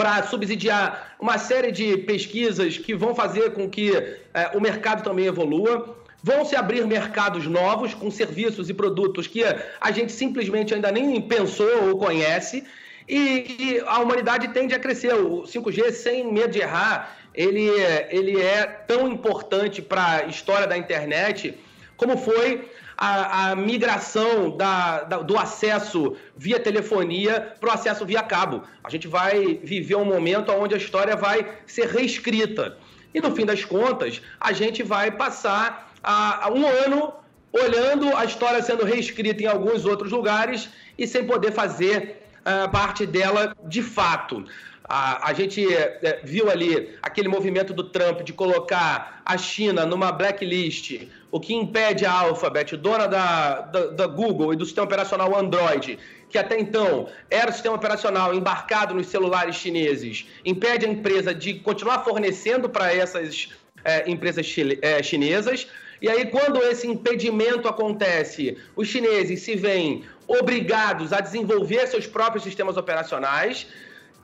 para 0.00 0.22
subsidiar 0.22 1.14
uma 1.20 1.36
série 1.36 1.70
de 1.70 1.94
pesquisas 1.98 2.78
que 2.78 2.94
vão 2.94 3.14
fazer 3.14 3.52
com 3.52 3.68
que 3.68 3.94
é, 4.32 4.50
o 4.54 4.58
mercado 4.58 5.04
também 5.04 5.26
evolua. 5.26 5.94
Vão 6.22 6.42
se 6.42 6.56
abrir 6.56 6.86
mercados 6.86 7.46
novos 7.46 7.92
com 7.92 8.10
serviços 8.10 8.70
e 8.70 8.72
produtos 8.72 9.26
que 9.26 9.42
a 9.78 9.90
gente 9.90 10.10
simplesmente 10.10 10.72
ainda 10.72 10.90
nem 10.90 11.20
pensou 11.20 11.90
ou 11.90 11.98
conhece. 11.98 12.64
E, 13.06 13.18
e 13.18 13.82
a 13.86 13.98
humanidade 13.98 14.48
tende 14.48 14.74
a 14.74 14.78
crescer. 14.78 15.12
O 15.12 15.42
5G, 15.42 15.92
sem 15.92 16.32
medo 16.32 16.52
de 16.54 16.60
errar, 16.60 17.18
ele, 17.34 17.68
ele 18.08 18.40
é 18.40 18.64
tão 18.64 19.06
importante 19.06 19.82
para 19.82 20.16
a 20.16 20.24
história 20.24 20.66
da 20.66 20.78
internet 20.78 21.58
como 22.00 22.16
foi 22.16 22.70
a, 22.96 23.50
a 23.50 23.56
migração 23.56 24.56
da, 24.56 25.02
da, 25.02 25.18
do 25.18 25.38
acesso 25.38 26.16
via 26.34 26.58
telefonia 26.58 27.54
para 27.60 27.68
o 27.68 27.72
acesso 27.72 28.06
via 28.06 28.22
cabo. 28.22 28.62
A 28.82 28.88
gente 28.88 29.06
vai 29.06 29.60
viver 29.62 29.96
um 29.96 30.04
momento 30.04 30.50
onde 30.50 30.74
a 30.74 30.78
história 30.78 31.14
vai 31.14 31.46
ser 31.66 31.86
reescrita. 31.88 32.78
E 33.12 33.20
no 33.20 33.34
fim 33.36 33.44
das 33.44 33.64
contas, 33.64 34.22
a 34.40 34.52
gente 34.52 34.82
vai 34.82 35.10
passar 35.10 35.92
a, 36.02 36.46
a 36.46 36.50
um 36.50 36.66
ano 36.66 37.12
olhando 37.52 38.16
a 38.16 38.24
história 38.24 38.62
sendo 38.62 38.84
reescrita 38.84 39.42
em 39.42 39.46
alguns 39.46 39.84
outros 39.84 40.10
lugares 40.10 40.70
e 40.96 41.06
sem 41.06 41.26
poder 41.26 41.52
fazer 41.52 42.22
uh, 42.40 42.70
parte 42.70 43.04
dela 43.04 43.54
de 43.64 43.82
fato. 43.82 44.46
A, 44.84 45.28
a 45.28 45.32
gente 45.34 45.60
é, 45.72 46.20
viu 46.24 46.50
ali 46.50 46.96
aquele 47.02 47.28
movimento 47.28 47.72
do 47.72 47.84
Trump 47.84 48.22
de 48.22 48.32
colocar 48.32 49.22
a 49.24 49.36
China 49.38 49.86
numa 49.86 50.10
blacklist, 50.10 51.06
o 51.30 51.38
que 51.38 51.54
impede 51.54 52.04
a 52.04 52.12
Alphabet, 52.12 52.76
dona 52.76 53.06
da, 53.06 53.60
da, 53.60 53.86
da 53.86 54.06
Google 54.06 54.52
e 54.52 54.56
do 54.56 54.64
sistema 54.64 54.86
operacional 54.86 55.36
Android, 55.36 55.98
que 56.28 56.38
até 56.38 56.58
então 56.58 57.08
era 57.30 57.50
o 57.50 57.52
sistema 57.52 57.76
operacional 57.76 58.34
embarcado 58.34 58.94
nos 58.94 59.06
celulares 59.06 59.56
chineses, 59.56 60.26
impede 60.44 60.86
a 60.86 60.88
empresa 60.88 61.34
de 61.34 61.54
continuar 61.54 62.04
fornecendo 62.04 62.68
para 62.68 62.92
essas 62.92 63.50
é, 63.84 64.10
empresas 64.10 64.46
é, 64.82 65.02
chinesas. 65.02 65.68
E 66.02 66.08
aí, 66.08 66.26
quando 66.26 66.62
esse 66.62 66.86
impedimento 66.86 67.68
acontece, 67.68 68.56
os 68.74 68.88
chineses 68.88 69.42
se 69.42 69.54
veem 69.54 70.04
obrigados 70.26 71.12
a 71.12 71.20
desenvolver 71.20 71.86
seus 71.86 72.06
próprios 72.06 72.42
sistemas 72.42 72.76
operacionais. 72.76 73.66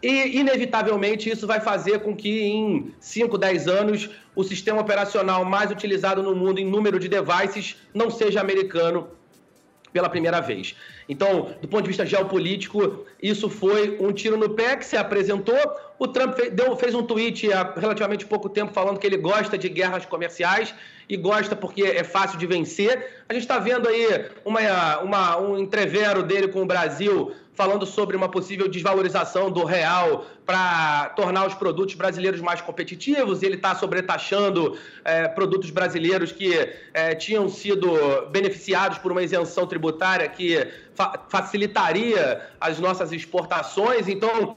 E, 0.07 0.39
inevitavelmente, 0.39 1.29
isso 1.29 1.49
vai 1.49 1.59
fazer 1.59 1.99
com 1.99 2.15
que 2.15 2.41
em 2.45 2.95
5, 3.01 3.37
10 3.37 3.67
anos 3.67 4.09
o 4.37 4.45
sistema 4.45 4.81
operacional 4.81 5.45
mais 5.45 5.69
utilizado 5.69 6.23
no 6.23 6.33
mundo 6.33 6.61
em 6.61 6.65
número 6.65 7.01
de 7.01 7.09
devices 7.09 7.75
não 7.93 8.09
seja 8.09 8.41
americano 8.41 9.09
pela 9.93 10.09
primeira 10.09 10.41
vez. 10.41 10.77
Então, 11.09 11.57
do 11.61 11.67
ponto 11.67 11.83
de 11.83 11.89
vista 11.89 12.07
geopolítico, 12.07 13.05
isso 13.21 13.51
foi 13.51 13.97
um 13.99 14.13
tiro 14.13 14.37
no 14.37 14.51
pé 14.51 14.77
que 14.77 14.85
se 14.85 14.97
apresentou. 14.97 15.59
O 15.99 16.07
Trump 16.07 16.37
fez, 16.37 16.53
deu, 16.53 16.77
fez 16.77 16.95
um 16.95 17.03
tweet 17.03 17.53
há 17.53 17.75
relativamente 17.77 18.25
pouco 18.27 18.49
tempo 18.49 18.73
falando 18.73 19.01
que 19.01 19.07
ele 19.09 19.17
gosta 19.17 19.59
de 19.59 19.69
guerras 19.69 20.07
comerciais 20.07 20.73
e 21.09 21.17
gosta 21.17 21.57
porque 21.57 21.83
é 21.83 22.05
fácil 22.05 22.39
de 22.39 22.47
vencer. 22.47 23.25
A 23.29 23.33
gente 23.33 23.43
está 23.43 23.59
vendo 23.59 23.89
aí 23.89 24.27
uma, 24.45 24.99
uma, 25.01 25.41
um 25.41 25.59
entrevero 25.59 26.23
dele 26.23 26.47
com 26.47 26.63
o 26.63 26.67
Brasil 26.67 27.33
falando 27.57 27.87
sobre 27.87 28.17
uma 28.17 28.29
possível 28.29 28.69
desvalorização 28.69 29.51
do 29.51 29.65
real 29.65 30.27
para 30.45 31.09
tornar 31.17 31.47
os 31.47 31.55
produtos 31.55 31.95
brasileiros 31.95 32.41
mais 32.41 32.61
competitivos. 32.61 33.43
Ele 33.43 33.57
está 33.57 33.75
sobretaxando 33.75 34.79
é, 35.03 35.27
produtos 35.27 35.71
brasileiros 35.71 36.31
que 36.31 36.53
é, 36.93 37.15
tinham 37.15 37.49
sido 37.49 37.91
beneficiados 38.31 38.99
por 38.99 39.11
uma 39.11 39.23
isenção 39.23 39.67
tributária 39.67 40.29
que 40.29 40.69
fa 40.95 41.19
facilitaria 41.29 42.43
as 42.61 42.79
nossas 42.79 43.11
exportações. 43.11 44.07
Então, 44.07 44.57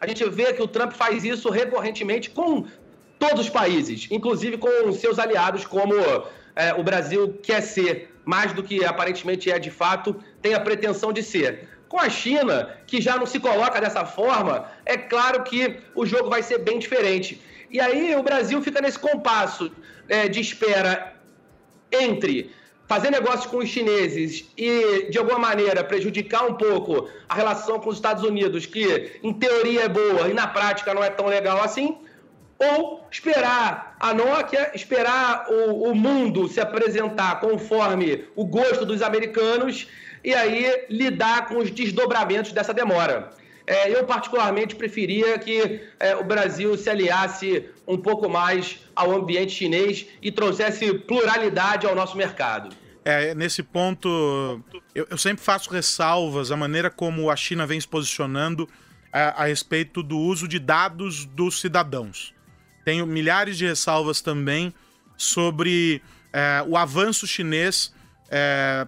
a 0.00 0.06
gente 0.06 0.26
vê 0.30 0.52
que 0.54 0.62
o 0.62 0.66
Trump 0.66 0.92
faz 0.92 1.24
isso 1.24 1.50
recorrentemente 1.50 2.30
com 2.30 2.66
todos 3.18 3.42
os 3.42 3.50
países, 3.50 4.08
inclusive 4.10 4.56
com 4.56 4.90
seus 4.92 5.18
aliados, 5.18 5.66
como 5.66 5.94
é, 6.56 6.72
o 6.74 6.82
Brasil 6.82 7.38
quer 7.42 7.60
ser, 7.60 8.14
mais 8.24 8.52
do 8.52 8.62
que 8.62 8.84
aparentemente 8.84 9.50
é 9.50 9.58
de 9.58 9.70
fato, 9.70 10.16
tem 10.40 10.54
a 10.54 10.60
pretensão 10.60 11.12
de 11.12 11.22
ser. 11.22 11.68
Com 11.88 11.98
a 11.98 12.08
China, 12.08 12.76
que 12.86 13.00
já 13.00 13.16
não 13.16 13.26
se 13.26 13.40
coloca 13.40 13.80
dessa 13.80 14.04
forma, 14.04 14.70
é 14.84 14.96
claro 14.96 15.42
que 15.42 15.80
o 15.94 16.04
jogo 16.04 16.28
vai 16.28 16.42
ser 16.42 16.58
bem 16.58 16.78
diferente. 16.78 17.40
E 17.70 17.80
aí 17.80 18.14
o 18.14 18.22
Brasil 18.22 18.60
fica 18.62 18.80
nesse 18.80 18.98
compasso 18.98 19.72
é, 20.08 20.28
de 20.28 20.40
espera 20.40 21.14
entre 21.90 22.52
fazer 22.86 23.10
negócio 23.10 23.50
com 23.50 23.58
os 23.58 23.68
chineses 23.68 24.50
e, 24.56 25.10
de 25.10 25.18
alguma 25.18 25.38
maneira, 25.38 25.84
prejudicar 25.84 26.46
um 26.46 26.54
pouco 26.54 27.08
a 27.28 27.34
relação 27.34 27.78
com 27.78 27.90
os 27.90 27.96
Estados 27.96 28.24
Unidos, 28.24 28.64
que 28.64 29.20
em 29.22 29.32
teoria 29.32 29.82
é 29.82 29.88
boa 29.88 30.28
e 30.28 30.32
na 30.32 30.46
prática 30.46 30.94
não 30.94 31.04
é 31.04 31.10
tão 31.10 31.26
legal 31.26 31.62
assim, 31.62 31.98
ou 32.58 33.06
esperar 33.10 33.96
a 34.00 34.12
Nokia, 34.14 34.72
esperar 34.74 35.46
o, 35.48 35.90
o 35.90 35.94
mundo 35.94 36.48
se 36.48 36.60
apresentar 36.60 37.40
conforme 37.40 38.24
o 38.34 38.44
gosto 38.44 38.84
dos 38.84 39.02
americanos 39.02 39.86
e 40.24 40.34
aí 40.34 40.86
lidar 40.88 41.46
com 41.46 41.58
os 41.58 41.70
desdobramentos 41.70 42.52
dessa 42.52 42.74
demora. 42.74 43.30
É, 43.66 43.94
eu, 43.94 44.04
particularmente, 44.04 44.74
preferia 44.74 45.38
que 45.38 45.82
é, 46.00 46.16
o 46.16 46.24
Brasil 46.24 46.76
se 46.78 46.88
aliasse 46.88 47.66
um 47.86 47.98
pouco 47.98 48.26
mais 48.26 48.80
ao 48.96 49.14
ambiente 49.14 49.52
chinês 49.52 50.06
e 50.22 50.32
trouxesse 50.32 50.94
pluralidade 50.94 51.86
ao 51.86 51.94
nosso 51.94 52.16
mercado. 52.16 52.74
É, 53.04 53.34
nesse 53.34 53.62
ponto, 53.62 54.62
eu, 54.94 55.06
eu 55.10 55.18
sempre 55.18 55.44
faço 55.44 55.70
ressalvas 55.70 56.50
à 56.50 56.56
maneira 56.56 56.90
como 56.90 57.30
a 57.30 57.36
China 57.36 57.66
vem 57.66 57.78
se 57.78 57.86
posicionando 57.86 58.66
a, 59.12 59.42
a 59.42 59.46
respeito 59.46 60.02
do 60.02 60.18
uso 60.18 60.48
de 60.48 60.58
dados 60.58 61.26
dos 61.26 61.60
cidadãos. 61.60 62.34
Tenho 62.86 63.06
milhares 63.06 63.58
de 63.58 63.66
ressalvas 63.66 64.22
também 64.22 64.72
sobre 65.14 66.02
é, 66.32 66.64
o 66.66 66.74
avanço 66.74 67.26
chinês 67.26 67.92
é, 68.30 68.86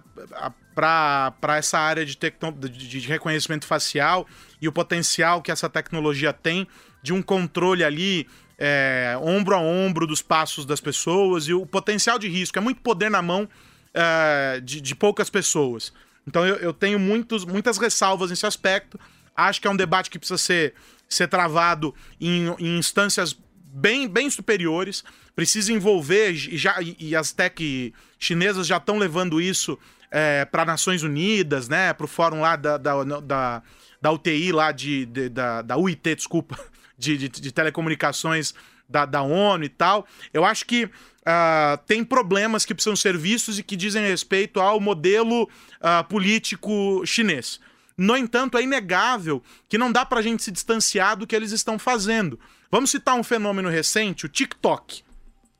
para 0.73 1.57
essa 1.57 1.77
área 1.77 2.05
de, 2.05 2.17
de, 2.17 2.99
reconhecimento 2.99 3.65
facial 3.65 4.27
e 4.61 4.67
o 4.67 4.71
potencial 4.71 5.41
que 5.41 5.51
essa 5.51 5.69
tecnologia 5.69 6.31
tem 6.31 6.67
de 7.03 7.13
um 7.13 7.21
controle 7.21 7.83
ali 7.83 8.27
é, 8.57 9.17
ombro 9.21 9.55
a 9.55 9.59
ombro 9.59 10.05
dos 10.05 10.21
passos 10.21 10.65
das 10.65 10.79
pessoas 10.79 11.47
e 11.47 11.53
o 11.53 11.65
potencial 11.65 12.19
de 12.19 12.27
risco. 12.27 12.57
É 12.57 12.61
muito 12.61 12.81
poder 12.81 13.09
na 13.09 13.21
mão 13.21 13.49
é, 13.93 14.61
de, 14.63 14.79
de, 14.79 14.95
poucas 14.95 15.29
pessoas. 15.29 15.91
Então 16.27 16.45
eu, 16.45 16.55
eu, 16.57 16.73
tenho 16.73 16.99
muitos, 16.99 17.43
muitas 17.43 17.77
ressalvas 17.77 18.29
nesse 18.29 18.45
aspecto. 18.45 18.99
Acho 19.35 19.59
que 19.59 19.67
é 19.67 19.71
um 19.71 19.75
debate 19.75 20.09
que 20.09 20.19
precisa 20.19 20.37
ser, 20.37 20.75
ser 21.09 21.27
travado 21.27 21.93
em, 22.19 22.47
em 22.59 22.77
instâncias 22.77 23.35
bem, 23.73 24.07
bem 24.07 24.29
superiores, 24.29 25.03
precisa 25.35 25.71
envolver, 25.71 26.31
e, 26.31 26.57
já, 26.57 26.77
e 26.81 27.15
as 27.15 27.31
tech 27.31 27.93
chinesas 28.19 28.67
já 28.67 28.77
estão 28.77 28.97
levando 28.97 29.41
isso 29.41 29.79
é, 30.11 30.45
para 30.45 30.65
Nações 30.65 31.01
Unidas, 31.01 31.69
né, 31.69 31.93
para 31.93 32.05
o 32.05 32.07
fórum 32.07 32.41
lá 32.41 32.55
da, 32.55 32.77
da, 32.77 33.03
da, 33.03 33.63
da 34.01 34.11
UTI, 34.11 34.51
lá 34.51 34.71
de, 34.71 35.05
de, 35.05 35.29
da, 35.29 35.61
da 35.61 35.77
UIT, 35.77 36.15
desculpa, 36.15 36.59
de, 36.97 37.17
de, 37.17 37.29
de 37.29 37.51
telecomunicações 37.51 38.53
da, 38.87 39.05
da 39.05 39.21
ONU 39.21 39.63
e 39.63 39.69
tal. 39.69 40.05
Eu 40.33 40.45
acho 40.45 40.65
que 40.65 40.89
Uh, 41.21 41.77
tem 41.85 42.03
problemas 42.03 42.65
que 42.65 42.73
precisam 42.73 42.95
ser 42.95 43.15
vistos 43.15 43.59
e 43.59 43.63
que 43.63 43.75
dizem 43.75 44.03
respeito 44.03 44.59
ao 44.59 44.79
modelo 44.79 45.43
uh, 45.43 46.03
político 46.09 47.05
chinês. 47.05 47.59
No 47.95 48.17
entanto, 48.17 48.57
é 48.57 48.63
inegável 48.63 49.43
que 49.69 49.77
não 49.77 49.91
dá 49.91 50.03
para 50.03 50.17
a 50.17 50.23
gente 50.23 50.41
se 50.41 50.51
distanciar 50.51 51.15
do 51.15 51.27
que 51.27 51.35
eles 51.35 51.51
estão 51.51 51.77
fazendo. 51.77 52.39
Vamos 52.71 52.89
citar 52.89 53.13
um 53.13 53.23
fenômeno 53.23 53.69
recente, 53.69 54.25
o 54.25 54.29
TikTok. 54.29 55.03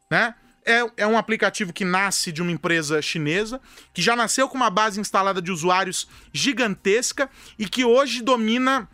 Né? 0.10 0.34
É, 0.64 0.86
é, 0.98 1.08
um 1.08 1.18
aplicativo 1.18 1.74
que 1.74 1.84
nasce 1.84 2.32
de 2.32 2.42
uma 2.42 2.52
empresa 2.52 3.02
chinesa, 3.02 3.60
que 3.94 4.02
já 4.02 4.16
nasceu 4.16 4.48
com 4.48 4.56
uma 4.56 4.70
base 4.70 5.00
instalada 5.00 5.42
de 5.42 5.52
usuários 5.52 6.08
gigantesca 6.32 7.30
e 7.58 7.68
que 7.68 7.84
hoje 7.84 8.22
domina 8.22 8.88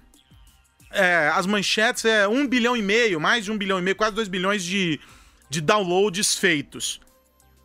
é, 0.92 1.30
as 1.34 1.46
manchetes, 1.46 2.06
é 2.06 2.28
um 2.28 2.48
bilhão 2.48 2.76
e 2.76 2.82
meio, 2.82 3.20
mais 3.20 3.46
de 3.46 3.52
um 3.52 3.58
bilhão 3.58 3.80
e 3.80 3.82
meio, 3.82 3.96
quase 3.96 4.16
dois 4.16 4.28
bilhões 4.28 4.64
de, 4.64 5.00
de 5.50 5.60
downloads 5.60 6.36
feitos. 6.36 7.02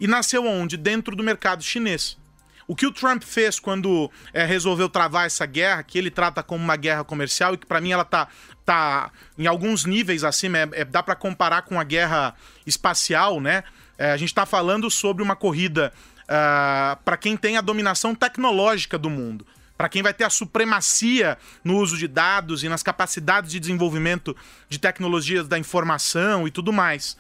E 0.00 0.06
nasceu 0.06 0.44
onde? 0.44 0.76
Dentro 0.76 1.14
do 1.14 1.22
mercado 1.22 1.62
chinês. 1.62 2.18
O 2.66 2.74
que 2.74 2.86
o 2.86 2.92
Trump 2.92 3.22
fez 3.22 3.58
quando 3.58 4.10
é, 4.32 4.44
resolveu 4.44 4.88
travar 4.88 5.26
essa 5.26 5.46
guerra, 5.46 5.82
que 5.82 5.98
ele 5.98 6.10
trata 6.10 6.42
como 6.42 6.62
uma 6.62 6.76
guerra 6.76 7.04
comercial 7.04 7.54
e 7.54 7.58
que 7.58 7.66
para 7.66 7.80
mim 7.80 7.92
ela 7.92 8.04
tá, 8.04 8.28
tá 8.64 9.10
em 9.36 9.46
alguns 9.46 9.84
níveis 9.84 10.24
acima, 10.24 10.58
é, 10.58 10.68
é 10.72 10.84
dá 10.84 11.02
para 11.02 11.14
comparar 11.14 11.62
com 11.62 11.78
a 11.78 11.84
guerra 11.84 12.34
espacial, 12.66 13.40
né? 13.40 13.64
É, 14.02 14.10
a 14.10 14.16
gente 14.16 14.30
está 14.30 14.44
falando 14.44 14.90
sobre 14.90 15.22
uma 15.22 15.36
corrida 15.36 15.92
uh, 16.22 16.24
ah, 16.26 16.98
para 17.04 17.16
quem 17.16 17.36
tem 17.36 17.56
a 17.56 17.60
dominação 17.60 18.16
tecnológica 18.16 18.98
do 18.98 19.08
mundo 19.08 19.46
para 19.78 19.88
quem 19.88 20.02
vai 20.02 20.12
ter 20.12 20.24
a 20.24 20.30
supremacia 20.30 21.38
no 21.62 21.76
uso 21.78 21.96
de 21.96 22.08
dados 22.08 22.64
e 22.64 22.68
nas 22.68 22.82
capacidades 22.82 23.52
de 23.52 23.60
desenvolvimento 23.60 24.36
de 24.68 24.80
tecnologias 24.80 25.46
da 25.46 25.56
informação 25.56 26.48
e 26.48 26.50
tudo 26.50 26.72
mais 26.72 27.16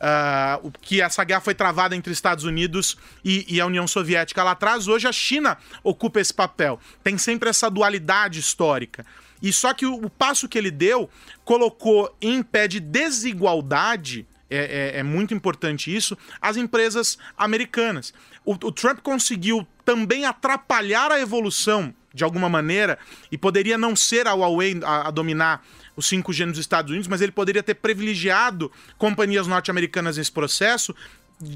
uh, 0.00 0.72
que 0.80 1.00
essa 1.00 1.22
guerra 1.22 1.40
foi 1.40 1.54
travada 1.54 1.94
entre 1.94 2.12
Estados 2.12 2.42
Unidos 2.42 2.96
e, 3.24 3.46
e, 3.48 3.60
a 3.60 3.66
União 3.66 3.86
Soviética 3.86 4.42
lá 4.42 4.52
atrás. 4.52 4.88
Hoje 4.88 5.06
a 5.06 5.12
China 5.12 5.56
ocupa 5.84 6.20
esse 6.20 6.34
papel. 6.34 6.80
Tem 7.04 7.16
sempre 7.16 7.48
essa 7.48 7.70
dualidade 7.70 8.40
histórica. 8.40 9.06
E 9.40 9.52
só 9.52 9.72
que 9.72 9.86
o, 9.86 9.94
o 10.04 10.10
passo 10.10 10.48
que 10.48 10.58
ele 10.58 10.70
deu 10.70 11.08
colocou 11.44 12.12
em 12.20 12.42
pé 12.42 12.66
de 12.66 12.80
desigualdade. 12.80 14.26
É, 14.50 14.92
é, 14.96 15.00
é 15.00 15.02
muito 15.02 15.32
importante 15.32 15.94
isso, 15.94 16.16
as 16.40 16.56
empresas 16.56 17.18
americanas. 17.36 18.12
O, 18.44 18.52
o 18.52 18.72
Trump 18.72 19.00
conseguiu 19.00 19.66
também 19.84 20.26
atrapalhar 20.26 21.10
a 21.10 21.18
evolução 21.18 21.94
de 22.14 22.22
alguma 22.22 22.48
maneira, 22.48 22.96
e 23.30 23.36
poderia 23.36 23.76
não 23.76 23.96
ser 23.96 24.28
a 24.28 24.34
Huawei 24.34 24.80
a, 24.84 25.08
a 25.08 25.10
dominar 25.10 25.66
o 25.96 26.00
5G 26.00 26.46
nos 26.46 26.58
Estados 26.58 26.90
Unidos, 26.90 27.08
mas 27.08 27.20
ele 27.20 27.32
poderia 27.32 27.62
ter 27.62 27.74
privilegiado 27.74 28.70
companhias 28.96 29.48
norte-americanas 29.48 30.16
nesse 30.16 30.30
processo, 30.30 30.94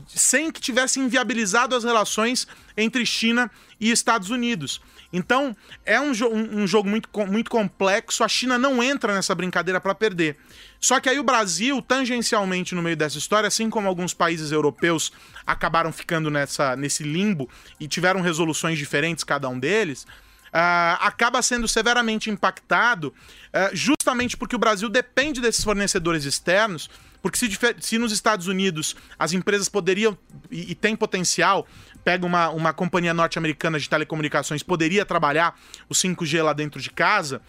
sem 0.07 0.51
que 0.51 0.61
tivesse 0.61 0.99
inviabilizado 1.01 1.75
as 1.75 1.85
relações 1.85 2.47
entre 2.77 3.05
China 3.07 3.51
e 3.81 3.91
Estados 3.91 4.31
Unidos. 4.31 4.81
Então, 5.13 5.57
é 5.87 5.99
um, 5.99 6.13
jo 6.13 6.29
um 6.29 6.67
jogo 6.67 6.89
muito, 6.89 7.09
muito 7.27 7.51
complexo. 7.51 8.23
A 8.23 8.29
China 8.29 8.59
não 8.59 8.83
entra 8.83 9.15
nessa 9.15 9.35
brincadeira 9.35 9.81
para 9.81 9.95
perder. 9.95 10.37
Só 10.79 11.01
que 11.01 11.09
aí 11.09 11.19
o 11.19 11.25
Brasil, 11.25 11.81
tangencialmente 11.81 12.75
no 12.75 12.83
meio 12.83 12.97
dessa 12.97 13.17
história, 13.17 13.47
assim 13.47 13.71
como 13.71 13.89
alguns 13.89 14.13
países 14.13 14.53
europeus 14.53 15.11
acabaram 15.47 15.93
ficando 15.93 16.31
nessa, 16.31 16.77
nesse 16.77 17.03
limbo 17.03 17.49
e 17.81 17.89
tiveram 17.89 18.21
resoluções 18.21 18.79
diferentes, 18.79 19.25
cada 19.25 19.49
um 19.49 19.59
deles, 19.59 20.07
Uh, 20.49 20.97
acaba 21.01 21.43
sendo 21.43 21.69
severamente 21.69 22.31
impactado 22.31 23.09
uh, 23.09 23.77
justamente 23.77 24.35
porque 24.35 24.57
o 24.57 24.59
Brasil 24.59 24.89
depende 24.89 25.43
desses 25.43 25.63
fornecedores 25.63 26.25
externos. 26.25 26.89
Porque 27.21 27.39
se, 27.39 27.49
se 27.81 27.99
nos 27.99 28.13
Estados 28.13 28.47
Unidos 28.47 28.95
as 29.19 29.33
empresas 29.33 29.69
poderiam 29.69 30.17
e, 30.51 30.73
e 30.73 30.75
tem 30.75 30.95
potencial 30.95 31.67
pega 32.09 32.25
uma, 32.25 32.49
uma 32.49 32.73
companhia 32.73 33.13
norte-americana 33.13 33.79
de 33.79 33.87
telecomunicações, 33.87 34.63
poderia 34.63 35.05
trabalhar 35.05 35.61
o 35.91 35.95
5G 35.95 36.43
lá 36.43 36.55
dentro 36.55 36.81
de 36.81 36.89
casa, 36.89 37.43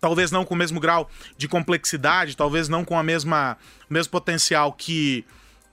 talvez 0.00 0.32
não 0.32 0.44
com 0.44 0.54
o 0.54 0.56
mesmo 0.56 0.80
grau 0.80 1.08
de 1.36 1.46
complexidade, 1.46 2.36
talvez 2.36 2.68
não 2.68 2.84
com 2.84 2.98
a 2.98 3.02
mesma 3.02 3.56
o 3.88 3.94
mesmo 3.94 4.10
potencial 4.10 4.72
que, 4.72 5.24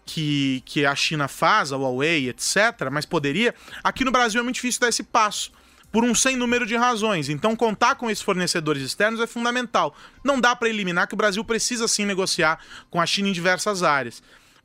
que, 0.06 0.62
que 0.64 0.86
a 0.86 0.96
China 0.96 1.28
faz, 1.28 1.72
a 1.72 1.76
Huawei, 1.76 2.30
etc., 2.30 2.90
mas 2.92 3.06
poderia. 3.06 3.56
Aqui 3.84 4.06
no 4.06 4.12
Brasil 4.12 4.40
é 4.40 4.44
muito 4.44 4.56
difícil 4.56 4.82
dar 4.82 4.90
esse 4.90 5.04
passo. 5.04 5.52
Por 5.92 6.04
um 6.04 6.16
sem 6.16 6.38
número 6.38 6.66
de 6.66 6.76
razões. 6.76 7.28
Então, 7.28 7.56
contar 7.56 7.96
com 7.96 8.10
esses 8.10 8.24
fornecedores 8.24 8.82
externos 8.82 9.20
é 9.20 9.28
fundamental. 9.28 9.96
Não 10.24 10.40
dá 10.40 10.56
para 10.56 10.70
eliminar 10.70 11.08
que 11.08 11.14
o 11.14 11.18
Brasil 11.18 11.44
precisa 11.44 11.88
sim 11.88 12.06
negociar 12.06 12.60
com 12.90 13.02
a 13.02 13.06
China 13.06 13.28
em 13.28 13.34
diversas 13.34 13.84
áreas. 13.84 14.24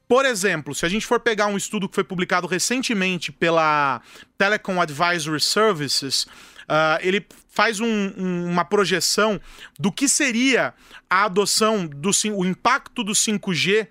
Por 0.08 0.24
exemplo, 0.24 0.74
se 0.74 0.86
a 0.86 0.88
gente 0.88 1.04
for 1.04 1.18
pegar 1.18 1.46
um 1.46 1.56
estudo 1.56 1.88
que 1.88 1.94
foi 1.94 2.04
publicado 2.04 2.46
recentemente 2.46 3.32
pela 3.32 4.00
Telecom 4.38 4.80
Advisory 4.80 5.40
Services, 5.40 6.22
uh, 6.22 6.98
ele 7.00 7.26
faz 7.48 7.80
um, 7.80 8.12
um, 8.16 8.50
uma 8.50 8.64
projeção 8.64 9.40
do 9.78 9.90
que 9.90 10.08
seria 10.08 10.74
a 11.08 11.24
adoção 11.24 11.86
do 11.86 12.10
o 12.34 12.44
impacto 12.44 13.02
do 13.02 13.12
5G 13.12 13.84
uh, 13.84 13.88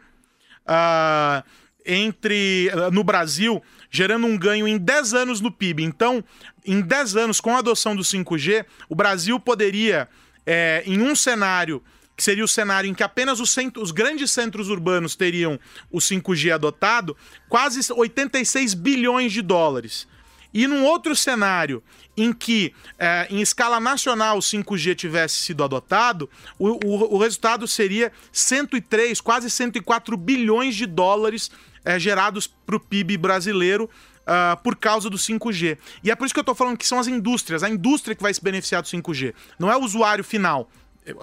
ah, 0.68 1.44
entre 1.86 2.70
uh, 2.74 2.92
no 2.92 3.04
Brasil, 3.04 3.62
gerando 3.90 4.26
um 4.28 4.38
ganho 4.38 4.68
em 4.68 4.78
10 4.78 5.14
anos 5.16 5.42
no 5.42 5.52
PIB. 5.52 5.84
Então, 5.84 6.24
em 6.66 6.82
10 6.82 7.16
anos, 7.16 7.42
com 7.42 7.56
a 7.56 7.60
adoção 7.60 7.96
do 7.96 8.02
5G, 8.04 8.66
o 8.90 8.96
Brasil 8.96 9.40
poderia, 9.40 10.08
é, 10.46 10.84
em 10.86 11.02
um 11.02 11.16
cenário 11.16 11.84
que 12.16 12.24
seria 12.24 12.46
o 12.46 12.48
cenário 12.48 12.90
em 12.90 12.94
que 12.94 13.04
apenas 13.04 13.40
os, 13.40 13.50
centro, 13.50 13.82
os 13.82 13.92
grandes 13.92 14.32
centros 14.32 14.70
urbanos 14.70 15.16
teriam 15.16 15.60
o 15.92 15.98
5G 15.98 16.54
adotado, 16.54 17.16
quase 17.50 17.92
86 17.92 18.74
bilhões 18.74 19.34
de 19.34 19.42
dólares. 19.42 20.08
E 20.54 20.68
num 20.68 20.86
outro 20.86 21.14
cenário 21.14 21.84
em 22.16 22.32
que, 22.32 22.74
é, 22.98 23.28
em 23.30 23.42
escala 23.42 23.78
nacional, 23.78 24.38
o 24.38 24.42
5G 24.42 24.96
tivesse 24.96 25.36
sido 25.36 25.62
adotado, 25.66 26.30
o, 26.58 26.80
o, 26.86 27.16
o, 27.16 27.18
resultado 27.18 27.68
seria 27.68 28.10
103, 28.32 29.20
quase 29.20 29.50
104 29.50 30.16
bilhões 30.16 30.74
de 30.74 30.86
dólares 30.86 31.52
é, 31.84 32.00
gerados 32.00 32.48
para 32.48 32.78
o 32.78 32.80
PIB 32.80 33.18
brasileiro. 33.18 33.90
Uh, 34.26 34.60
por 34.64 34.76
causa 34.76 35.08
do 35.08 35.18
5G. 35.18 35.78
E 36.04 36.10
é 36.10 36.16
por 36.16 36.26
isso 36.26 36.34
que 36.34 36.40
eu 36.40 36.42
estou 36.42 36.56
falando 36.56 36.78
que 36.78 36.88
são 36.88 36.98
as 36.98 37.06
indústrias, 37.06 37.62
a 37.62 37.70
indústria 37.70 38.16
que 38.16 38.24
vai 38.24 38.34
se 38.34 38.44
beneficiar 38.44 38.82
do 38.82 38.88
5G. 38.88 39.36
Não 39.60 39.72
é 39.72 39.78
o 39.78 39.82
usuário 39.82 40.24
final. 40.24 40.68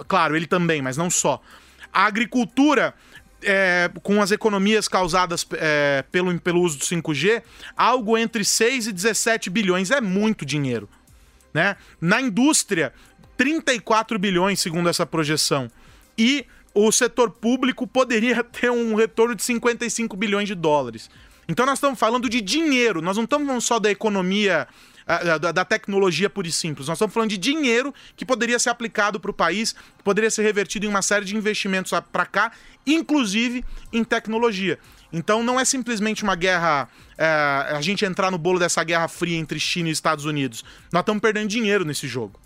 Claro, 0.07 0.37
ele 0.37 0.47
também, 0.47 0.81
mas 0.81 0.95
não 0.95 1.09
só. 1.09 1.41
A 1.91 2.05
agricultura, 2.05 2.93
é, 3.41 3.91
com 4.01 4.21
as 4.21 4.31
economias 4.31 4.87
causadas 4.87 5.45
é, 5.53 6.03
pelo, 6.11 6.39
pelo 6.39 6.61
uso 6.61 6.79
do 6.79 6.85
5G, 6.85 7.43
algo 7.75 8.17
entre 8.17 8.45
6 8.45 8.87
e 8.87 8.93
17 8.93 9.49
bilhões 9.49 9.91
é 9.91 9.99
muito 9.99 10.45
dinheiro. 10.45 10.89
Né? 11.53 11.75
Na 11.99 12.21
indústria, 12.21 12.93
34 13.37 14.17
bilhões, 14.17 14.59
segundo 14.59 14.89
essa 14.89 15.05
projeção. 15.05 15.69
E 16.17 16.45
o 16.73 16.91
setor 16.91 17.29
público 17.29 17.85
poderia 17.85 18.43
ter 18.43 18.71
um 18.71 18.95
retorno 18.95 19.35
de 19.35 19.43
55 19.43 20.15
bilhões 20.15 20.47
de 20.47 20.55
dólares. 20.55 21.09
Então 21.47 21.65
nós 21.65 21.77
estamos 21.77 21.99
falando 21.99 22.29
de 22.29 22.41
dinheiro, 22.41 23.01
nós 23.01 23.17
não 23.17 23.25
estamos 23.25 23.45
falando 23.45 23.61
só 23.61 23.79
da 23.79 23.91
economia 23.91 24.67
da, 25.39 25.51
da, 25.51 25.65
tecnologia 25.65 26.29
pura 26.29 26.47
e 26.47 26.51
simples. 26.51 26.87
Nós 26.87 26.97
estamos 26.97 27.13
falando 27.13 27.29
de 27.29 27.37
dinheiro 27.37 27.93
que 28.15 28.25
poderia 28.25 28.57
ser 28.57 28.69
aplicado 28.69 29.19
para 29.19 29.31
o 29.31 29.33
país, 29.33 29.75
poderia 30.03 30.31
ser 30.31 30.43
revertido 30.43 30.85
em 30.85 30.89
uma 30.89 31.01
série 31.01 31.25
de 31.25 31.35
investimentos 31.35 31.91
para 32.11 32.25
cá, 32.25 32.51
inclusive 32.85 33.65
em 33.91 34.03
tecnologia. 34.03 34.79
Então 35.11 35.43
não 35.43 35.59
é 35.59 35.65
simplesmente 35.65 36.23
uma 36.23 36.35
guerra. 36.35 36.89
É, 37.17 37.25
a 37.25 37.81
gente 37.81 38.03
entrar 38.03 38.31
no 38.31 38.37
bolo 38.37 38.59
dessa 38.59 38.83
guerra 38.83 39.07
fria 39.07 39.37
entre 39.37 39.59
China 39.59 39.89
e 39.89 39.91
Estados 39.91 40.25
Unidos. 40.25 40.63
Nós 40.91 41.01
estamos 41.01 41.21
perdendo 41.21 41.47
dinheiro 41.47 41.85
nesse 41.85 42.07
jogo. 42.07 42.39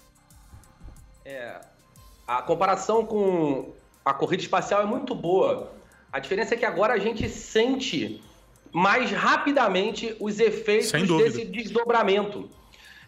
É, 1.24 1.62
a 2.28 2.42
comparação 2.42 3.06
com 3.06 3.74
a 4.04 4.14
corrida 4.14 4.44
espacial 4.44 4.82
é 4.82 4.86
muito 4.86 5.14
boa. 5.16 5.72
A 6.12 6.20
diferença 6.20 6.56
é 6.56 6.58
que 6.58 6.66
agora 6.66 6.94
a 6.94 6.98
gente 6.98 7.30
sente 7.30 8.22
mais 8.78 9.10
rapidamente 9.10 10.16
os 10.20 10.40
efeitos 10.40 10.92
desse 10.92 11.44
desdobramento. 11.46 12.48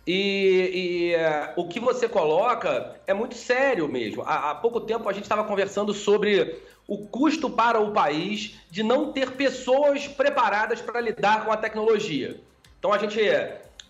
E, 0.07 1.13
e 1.13 1.15
uh, 1.15 1.61
o 1.61 1.67
que 1.67 1.79
você 1.79 2.09
coloca 2.09 2.99
é 3.05 3.13
muito 3.13 3.35
sério 3.35 3.87
mesmo. 3.87 4.23
Há, 4.23 4.49
há 4.49 4.55
pouco 4.55 4.81
tempo 4.81 5.07
a 5.07 5.13
gente 5.13 5.25
estava 5.25 5.43
conversando 5.43 5.93
sobre 5.93 6.59
o 6.87 6.97
custo 7.05 7.51
para 7.51 7.79
o 7.79 7.91
país 7.91 8.55
de 8.71 8.81
não 8.81 9.13
ter 9.13 9.33
pessoas 9.33 10.07
preparadas 10.07 10.81
para 10.81 10.99
lidar 10.99 11.45
com 11.45 11.51
a 11.51 11.57
tecnologia. 11.57 12.41
Então 12.79 12.91
a 12.91 12.97
gente 12.97 13.19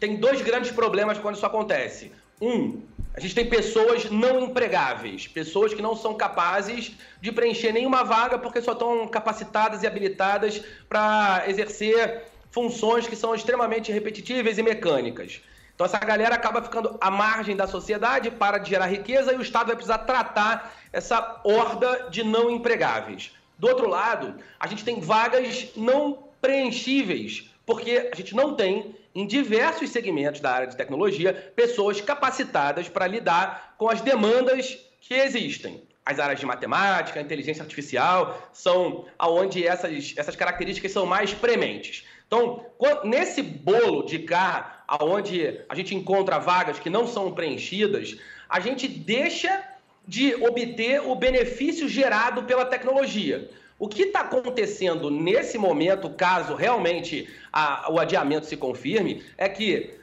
tem 0.01 0.17
dois 0.17 0.41
grandes 0.41 0.71
problemas 0.71 1.17
quando 1.17 1.35
isso 1.35 1.45
acontece. 1.45 2.11
Um, 2.41 2.81
a 3.19 3.21
gente 3.21 3.35
tem 3.35 3.49
pessoas 3.49 4.09
não 4.09 4.39
empregáveis, 4.39 5.27
pessoas 5.27 5.73
que 5.73 5.81
não 5.81 5.93
são 5.93 6.13
capazes 6.15 6.93
de 7.19 7.33
preencher 7.33 7.73
nenhuma 7.73 8.01
vaga 8.01 8.39
porque 8.39 8.61
só 8.61 8.71
estão 8.71 9.05
capacitadas 9.09 9.83
e 9.83 9.87
habilitadas 9.87 10.63
para 10.87 11.43
exercer 11.45 12.27
funções 12.49 13.07
que 13.07 13.17
são 13.17 13.35
extremamente 13.35 13.91
repetitivas 13.91 14.57
e 14.57 14.63
mecânicas. 14.63 15.41
Então 15.75 15.85
essa 15.85 15.99
galera 15.99 16.33
acaba 16.33 16.61
ficando 16.61 16.97
à 17.01 17.11
margem 17.11 17.57
da 17.57 17.67
sociedade, 17.67 18.31
para 18.31 18.57
de 18.57 18.69
gerar 18.69 18.87
riqueza 18.87 19.33
e 19.33 19.35
o 19.35 19.41
Estado 19.41 19.67
vai 19.67 19.75
precisar 19.75 19.97
tratar 19.97 20.73
essa 20.93 21.41
horda 21.43 22.07
de 22.09 22.23
não 22.23 22.49
empregáveis. 22.49 23.33
Do 23.57 23.67
outro 23.67 23.89
lado, 23.89 24.37
a 24.57 24.65
gente 24.65 24.85
tem 24.85 25.01
vagas 25.01 25.67
não 25.75 26.23
preenchíveis, 26.39 27.49
porque 27.65 28.09
a 28.13 28.15
gente 28.15 28.33
não 28.33 28.55
tem 28.55 28.95
em 29.13 29.25
diversos 29.25 29.89
segmentos 29.89 30.41
da 30.41 30.51
área 30.51 30.67
de 30.67 30.75
tecnologia 30.75 31.33
pessoas 31.55 31.99
capacitadas 32.01 32.87
para 32.87 33.07
lidar 33.07 33.75
com 33.77 33.89
as 33.89 34.01
demandas 34.01 34.77
que 35.01 35.13
existem. 35.13 35.83
As 36.05 36.19
áreas 36.19 36.39
de 36.39 36.45
matemática, 36.45 37.21
inteligência 37.21 37.61
artificial 37.61 38.49
são 38.51 39.05
aonde 39.17 39.65
essas, 39.65 40.13
essas 40.17 40.35
características 40.35 40.91
são 40.91 41.05
mais 41.05 41.33
prementes. 41.33 42.03
Então, 42.25 42.65
nesse 43.03 43.41
bolo 43.41 44.03
de 44.03 44.19
cá, 44.19 44.83
aonde 44.87 45.61
a 45.67 45.75
gente 45.75 45.95
encontra 45.95 46.39
vagas 46.39 46.79
que 46.79 46.89
não 46.89 47.07
são 47.07 47.31
preenchidas, 47.31 48.17
a 48.47 48.59
gente 48.59 48.87
deixa 48.87 49.63
de 50.07 50.33
obter 50.35 51.01
o 51.01 51.13
benefício 51.13 51.87
gerado 51.87 52.43
pela 52.43 52.65
tecnologia. 52.65 53.49
O 53.79 53.87
que 53.87 54.03
está 54.03 54.19
acontecendo 54.19 55.09
nesse 55.09 55.57
momento, 55.57 56.09
caso 56.09 56.53
realmente 56.53 57.29
a, 57.51 57.89
o 57.89 57.97
adiamento 57.97 58.45
se 58.45 58.57
confirme, 58.57 59.23
é 59.37 59.47
que, 59.47 59.95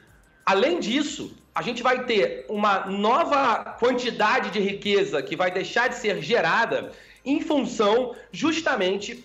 além 0.43 0.79
disso, 0.79 1.37
a 1.53 1.61
gente 1.61 1.83
vai 1.83 2.03
ter 2.05 2.45
uma 2.49 2.87
nova 2.87 3.77
quantidade 3.79 4.49
de 4.49 4.59
riqueza 4.59 5.21
que 5.21 5.35
vai 5.35 5.51
deixar 5.51 5.89
de 5.89 5.95
ser 5.95 6.21
gerada 6.23 6.91
em 7.23 7.39
função 7.39 8.15
justamente 8.31 9.23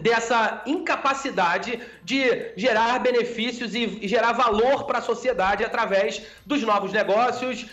dessa 0.00 0.62
incapacidade 0.66 1.78
de 2.02 2.52
gerar 2.56 2.98
benefícios 3.00 3.74
e 3.74 4.08
gerar 4.08 4.32
valor 4.32 4.84
para 4.84 4.98
a 4.98 5.02
sociedade 5.02 5.62
através 5.62 6.22
dos 6.46 6.62
novos 6.62 6.90
negócios, 6.90 7.66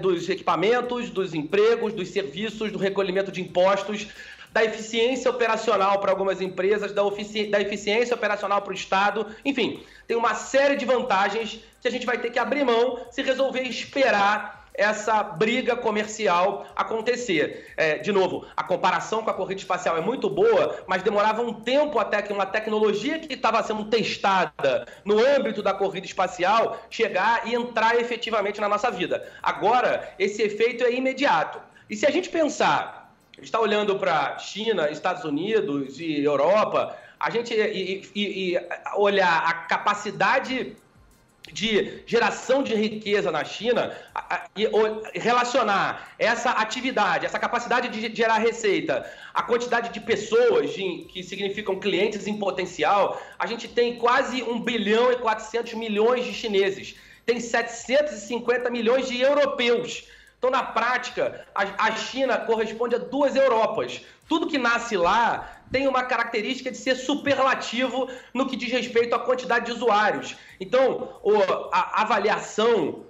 dos 0.00 0.28
equipamentos, 0.28 1.10
dos 1.10 1.34
empregos, 1.34 1.92
dos 1.92 2.08
serviços, 2.08 2.70
do 2.70 2.78
recolhimento 2.78 3.32
de 3.32 3.40
impostos, 3.40 4.06
da 4.56 4.64
eficiência 4.64 5.30
operacional 5.30 6.00
para 6.00 6.10
algumas 6.10 6.40
empresas, 6.40 6.90
da, 6.90 7.02
da 7.02 7.60
eficiência 7.60 8.14
operacional 8.14 8.62
para 8.62 8.70
o 8.70 8.74
Estado. 8.74 9.26
Enfim, 9.44 9.84
tem 10.08 10.16
uma 10.16 10.34
série 10.34 10.76
de 10.76 10.86
vantagens 10.86 11.60
que 11.78 11.86
a 11.86 11.90
gente 11.90 12.06
vai 12.06 12.16
ter 12.16 12.30
que 12.30 12.38
abrir 12.38 12.64
mão 12.64 13.00
se 13.10 13.20
resolver 13.20 13.60
esperar 13.60 14.64
essa 14.72 15.22
briga 15.22 15.76
comercial 15.76 16.66
acontecer. 16.74 17.70
É, 17.76 17.98
de 17.98 18.10
novo, 18.10 18.46
a 18.56 18.64
comparação 18.64 19.22
com 19.22 19.28
a 19.28 19.34
corrida 19.34 19.60
espacial 19.60 19.94
é 19.94 20.00
muito 20.00 20.30
boa, 20.30 20.82
mas 20.86 21.02
demorava 21.02 21.42
um 21.42 21.52
tempo 21.52 21.98
até 21.98 22.22
que 22.22 22.32
uma 22.32 22.46
tecnologia 22.46 23.18
que 23.18 23.34
estava 23.34 23.62
sendo 23.62 23.84
testada 23.84 24.86
no 25.04 25.18
âmbito 25.18 25.62
da 25.62 25.74
corrida 25.74 26.06
espacial 26.06 26.80
chegar 26.88 27.46
e 27.46 27.54
entrar 27.54 28.00
efetivamente 28.00 28.58
na 28.58 28.70
nossa 28.70 28.90
vida. 28.90 29.30
Agora, 29.42 30.14
esse 30.18 30.40
efeito 30.40 30.82
é 30.82 30.94
imediato. 30.94 31.60
E 31.90 31.94
se 31.94 32.06
a 32.06 32.10
gente 32.10 32.30
pensar 32.30 33.05
está 33.42 33.60
olhando 33.60 33.98
para 33.98 34.38
China, 34.38 34.90
Estados 34.90 35.24
Unidos 35.24 36.00
e 36.00 36.22
Europa, 36.22 36.96
a 37.18 37.30
gente 37.30 37.54
e, 37.54 38.08
e, 38.14 38.54
e 38.54 38.60
olhar 38.96 39.42
a 39.46 39.52
capacidade 39.52 40.76
de 41.52 42.02
geração 42.06 42.62
de 42.62 42.74
riqueza 42.74 43.30
na 43.30 43.44
China 43.44 43.96
e 44.56 44.68
relacionar 45.18 46.12
essa 46.18 46.50
atividade, 46.50 47.26
essa 47.26 47.38
capacidade 47.38 47.88
de 47.88 48.14
gerar 48.14 48.38
receita, 48.38 49.08
a 49.32 49.42
quantidade 49.42 49.92
de 49.92 50.00
pessoas 50.00 50.72
de, 50.72 51.06
que 51.08 51.22
significam 51.22 51.78
clientes 51.78 52.26
em 52.26 52.36
potencial, 52.38 53.20
a 53.38 53.46
gente 53.46 53.68
tem 53.68 53.96
quase 53.96 54.42
1 54.42 54.60
bilhão 54.60 55.12
e 55.12 55.16
400 55.16 55.74
milhões 55.74 56.24
de 56.24 56.32
chineses, 56.32 56.96
tem 57.24 57.40
750 57.40 58.68
milhões 58.70 59.08
de 59.08 59.20
europeus. 59.20 60.04
Então, 60.38 60.50
na 60.50 60.62
prática, 60.62 61.46
a, 61.54 61.92
China 61.96 62.36
corresponde 62.38 62.94
a 62.94 62.98
duas 62.98 63.34
Europas. 63.34 64.02
Tudo 64.28 64.46
que 64.46 64.58
nasce 64.58 64.96
lá 64.96 65.62
tem 65.72 65.88
uma 65.88 66.04
característica 66.04 66.70
de 66.70 66.76
ser 66.76 66.94
superlativo 66.94 68.08
no 68.34 68.46
que 68.46 68.56
diz 68.56 68.70
respeito 68.70 69.14
à 69.14 69.18
quantidade 69.18 69.66
de 69.66 69.72
usuários. 69.72 70.36
Então, 70.60 71.20
a 71.72 72.02
avaliação 72.02 73.05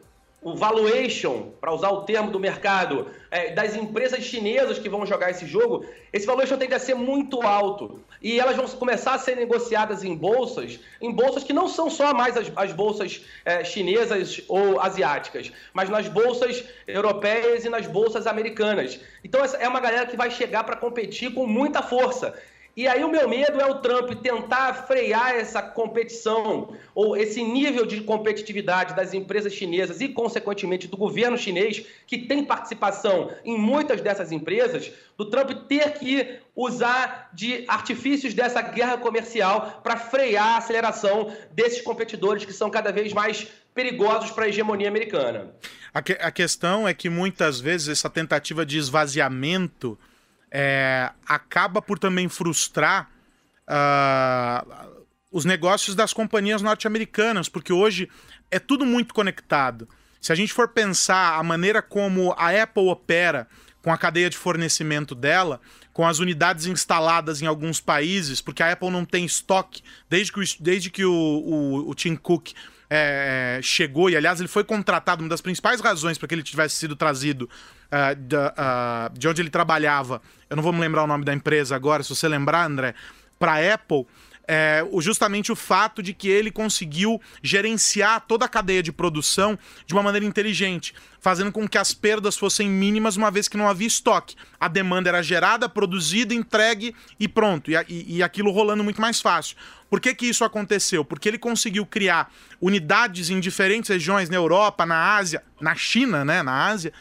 o 0.47 0.55
valuation, 0.55 1.51
para 1.61 1.75
usar 1.75 1.91
o 1.91 2.03
termo 2.03 2.31
do 2.31 2.39
mercado, 2.39 3.11
é, 3.33 3.53
das 3.53 3.75
empresas 3.75 4.23
chinesas 4.23 4.79
que 4.79 4.89
vão 4.89 5.05
jogar 5.05 5.29
esse 5.29 5.45
jogo, 5.45 5.85
esse 6.13 6.25
valuation 6.25 6.57
tende 6.57 6.73
a 6.73 6.79
ser 6.79 6.95
muito 6.95 7.43
alto. 7.43 8.01
E 8.23 8.39
elas 8.39 8.55
vão 8.55 8.65
começar 8.69 9.15
a 9.15 9.19
ser 9.19 9.35
negociadas 9.35 10.05
em 10.05 10.15
bolsas, 10.15 10.79
em 11.01 11.11
bolsas 11.11 11.43
que 11.43 11.53
não 11.53 11.67
são 11.67 11.91
só 11.91 12.15
mais 12.15 12.37
as, 12.37 12.53
as 12.55 12.73
bolsas 12.73 13.25
é, 13.45 13.65
chinesas 13.65 14.41
ou 14.47 14.81
asiáticas, 14.81 15.51
mas 15.75 15.91
nas 15.91 16.07
bolsas 16.07 16.63
europeias 16.87 17.65
e 17.65 17.69
nas 17.69 17.89
bolsas 17.89 18.25
americanas. 18.25 19.01
Então, 19.25 19.43
essa 19.43 19.57
é 19.57 19.67
uma 19.67 19.81
galera 19.81 20.07
que 20.07 20.17
vai 20.17 20.31
chegar 20.31 20.63
para 20.63 20.77
competir 20.77 21.35
com 21.35 21.45
muita 21.45 21.83
força. 21.83 22.41
E 22.77 22.87
aí 22.87 23.03
o 23.03 23.11
meu 23.11 23.27
medo 23.27 23.59
é 23.59 23.65
o 23.65 23.77
Trump 23.77 24.13
tentar 24.23 24.75
frear 24.87 25.35
essa 25.35 25.63
competição 25.63 26.77
ou 26.95 27.17
esse 27.17 27.43
nível 27.43 27.87
de 27.87 28.03
competitividade 28.03 28.95
das 28.95 29.15
empresas 29.15 29.55
chinesas 29.55 30.03
e, 30.03 30.11
consequentemente, 30.11 30.87
do 30.87 30.95
governo 30.95 31.39
chinês, 31.39 31.87
que 32.07 32.19
tem 32.19 32.45
participação 32.45 33.31
em 33.47 33.57
muitas 33.57 34.03
dessas 34.03 34.31
empresas, 34.31 34.93
do 35.17 35.25
Trump 35.25 35.53
ter 35.67 35.95
que 35.95 36.39
usar 36.55 37.31
de 37.33 37.65
artifícios 37.67 38.35
dessa 38.35 38.61
guerra 38.61 38.99
comercial 38.99 39.81
para 39.83 39.97
frear 39.97 40.47
a 40.47 40.59
aceleração 40.59 41.35
desses 41.53 41.81
competidores 41.81 42.45
que 42.45 42.53
são 42.53 42.69
cada 42.69 42.93
vez 42.93 43.11
mais 43.15 43.49
perigosos 43.75 44.31
para 44.33 44.45
a 44.45 44.49
hegemonia 44.49 44.89
americana. 44.89 45.55
A, 45.95 46.03
que, 46.03 46.13
a 46.13 46.31
questão 46.31 46.87
é 46.87 46.93
que 46.93 47.09
muitas 47.09 47.59
vezes 47.59 47.89
essa 47.89 48.11
tentativa 48.11 48.67
de 48.67 48.77
esvaziamento 48.77 49.99
é, 50.51 51.11
acaba 51.27 51.83
por 51.83 51.99
também 51.99 52.29
frustrar 52.29 53.11
uh, 53.69 55.05
os 55.31 55.45
negócios 55.45 55.95
das 55.95 56.13
companhias 56.13 56.63
norte-americanas, 56.63 57.49
porque 57.49 57.73
hoje 57.73 58.09
é 58.51 58.59
tudo 58.59 58.85
muito 58.85 59.13
conectado. 59.13 59.89
Se 60.21 60.33
a 60.33 60.35
gente 60.35 60.53
for 60.53 60.69
pensar 60.69 61.39
a 61.39 61.43
maneira 61.43 61.83
como 61.83 62.35
a 62.39 62.51
Apple 62.63 62.89
opera 62.89 63.47
com 63.83 63.93
a 63.93 63.99
cadeia 63.99 64.29
de 64.29 64.37
fornecimento 64.37 65.15
dela, 65.15 65.61
com 65.93 66.07
as 66.07 66.19
unidades 66.19 66.67
instaladas 66.67 67.41
em 67.41 67.47
alguns 67.47 67.81
países, 67.81 68.41
porque 68.41 68.63
a 68.63 68.73
Apple 68.73 68.91
não 68.91 69.05
tem 69.05 69.25
estoque 69.25 69.83
desde 70.11 70.33
que 70.33 70.41
o, 70.41 70.45
desde 70.59 70.91
que 70.91 71.05
o, 71.05 71.13
o, 71.13 71.91
o 71.91 71.95
Tim 71.95 72.17
Cook 72.17 72.53
é, 72.89 73.61
chegou, 73.63 74.09
e 74.09 74.17
aliás 74.17 74.41
ele 74.41 74.49
foi 74.49 74.65
contratado, 74.65 75.23
uma 75.23 75.29
das 75.29 75.41
principais 75.41 75.81
razões 75.81 76.19
para 76.19 76.29
que 76.29 76.35
ele 76.35 76.43
tivesse 76.43 76.77
sido 76.77 76.95
trazido 76.95 77.43
uh, 77.43 78.13
uh, 78.15 79.19
de 79.19 79.29
onde 79.29 79.43
ele 79.43 79.51
trabalhava, 79.51 80.23
eu 80.49 80.57
não 80.57 80.63
vou 80.63 80.73
me 80.73 80.81
lembrar 80.81 81.05
o 81.05 81.07
nome 81.07 81.25
da 81.25 81.35
empresa 81.35 81.75
agora, 81.75 82.03
se 82.03 82.11
você 82.11 82.29
lembrar, 82.29 82.65
André, 82.65 82.95
para 83.39 83.75
Apple, 83.75 84.07
é, 84.49 84.87
justamente 85.01 85.51
o 85.51 85.57
fato 85.57 86.03
de 86.03 86.13
que 86.13 86.29
ele 86.29 86.51
conseguiu 86.51 87.21
gerenciar 87.43 88.25
toda 88.27 88.45
a 88.45 88.49
cadeia 88.49 88.83
de 88.83 88.93
produção 88.93 89.59
de 89.85 89.93
uma 89.93 90.03
maneira 90.03 90.25
inteligente, 90.25 90.95
fazendo 91.21 91.51
com 91.51 91.69
que 91.69 91.79
as 91.79 91.93
perdas 91.93 92.37
fossem 92.37 92.69
mínimas, 92.69 93.17
uma 93.17 93.31
vez 93.31 93.49
que 93.49 93.57
não 93.57 93.69
havia 93.69 93.89
estoque. 93.89 94.37
A 94.61 94.69
demanda 94.69 95.09
era 95.09 95.23
gerada, 95.23 95.69
produzida, 95.69 96.33
entregue 96.33 96.95
e 97.19 97.27
pronto, 97.27 97.71
e, 97.71 97.75
e, 97.89 98.17
e 98.17 98.23
aquilo 98.23 98.51
rolando 98.51 98.85
muito 98.85 99.01
mais 99.01 99.21
fácil. 99.21 99.57
Por 99.91 100.01
que, 100.01 100.15
que 100.15 100.27
isso 100.27 100.45
aconteceu? 100.45 101.05
Porque 101.05 101.29
ele 101.29 101.39
conseguiu 101.39 101.87
criar 101.87 102.33
unidades 102.61 103.31
em 103.31 103.41
diferentes 103.41 103.89
regiões, 103.89 104.29
na 104.29 104.37
Europa, 104.37 104.85
na 104.85 105.17
Ásia, 105.17 105.43
na 105.61 105.75
China, 105.75 106.25
né, 106.25 106.43
na 106.43 106.67
Ásia, 106.67 106.93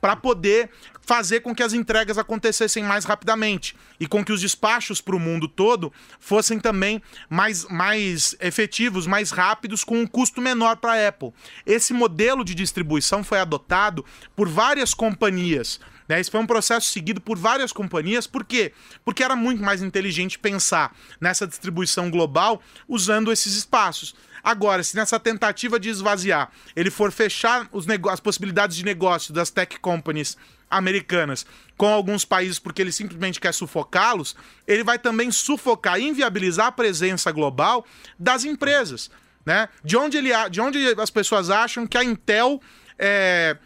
para 0.00 0.16
poder 0.16 0.70
fazer 1.02 1.40
com 1.40 1.54
que 1.54 1.62
as 1.62 1.72
entregas 1.72 2.18
acontecessem 2.18 2.84
mais 2.84 3.04
rapidamente 3.04 3.74
e 3.98 4.06
com 4.06 4.24
que 4.24 4.32
os 4.32 4.40
despachos 4.40 5.00
para 5.00 5.16
o 5.16 5.20
mundo 5.20 5.48
todo 5.48 5.92
fossem 6.20 6.60
também 6.60 7.02
mais, 7.28 7.64
mais 7.66 8.36
efetivos, 8.40 9.06
mais 9.06 9.30
rápidos, 9.30 9.82
com 9.82 9.98
um 9.98 10.06
custo 10.06 10.40
menor 10.40 10.76
para 10.76 10.92
a 10.92 11.08
Apple. 11.08 11.32
Esse 11.66 11.92
modelo 11.92 12.44
de 12.44 12.54
distribuição 12.54 13.24
foi 13.24 13.40
adotado 13.40 14.04
por 14.36 14.48
várias 14.48 14.94
companhias. 14.94 15.80
Né? 16.10 16.18
Esse 16.18 16.28
foi 16.28 16.40
um 16.40 16.46
processo 16.46 16.90
seguido 16.90 17.20
por 17.20 17.38
várias 17.38 17.72
companhias. 17.72 18.26
Por 18.26 18.44
quê? 18.44 18.72
Porque 19.04 19.22
era 19.22 19.36
muito 19.36 19.62
mais 19.62 19.80
inteligente 19.80 20.40
pensar 20.40 20.92
nessa 21.20 21.46
distribuição 21.46 22.10
global 22.10 22.60
usando 22.88 23.30
esses 23.30 23.54
espaços. 23.54 24.12
Agora, 24.42 24.82
se 24.82 24.96
nessa 24.96 25.20
tentativa 25.20 25.78
de 25.78 25.88
esvaziar 25.88 26.50
ele 26.74 26.90
for 26.90 27.12
fechar 27.12 27.68
os 27.70 27.86
as 28.10 28.18
possibilidades 28.18 28.76
de 28.76 28.84
negócio 28.84 29.32
das 29.32 29.50
tech 29.50 29.78
companies 29.78 30.36
americanas 30.68 31.46
com 31.76 31.86
alguns 31.86 32.24
países 32.24 32.58
porque 32.58 32.82
ele 32.82 32.90
simplesmente 32.90 33.38
quer 33.38 33.54
sufocá-los, 33.54 34.34
ele 34.66 34.82
vai 34.82 34.98
também 34.98 35.30
sufocar 35.30 36.00
inviabilizar 36.00 36.66
a 36.66 36.72
presença 36.72 37.30
global 37.30 37.86
das 38.18 38.44
empresas. 38.44 39.12
Né? 39.46 39.68
De, 39.84 39.96
onde 39.96 40.16
ele, 40.16 40.30
de 40.50 40.60
onde 40.60 40.88
as 41.00 41.10
pessoas 41.10 41.50
acham 41.50 41.86
que 41.86 41.96
a 41.96 42.02
Intel 42.02 42.60
é, 42.98 43.56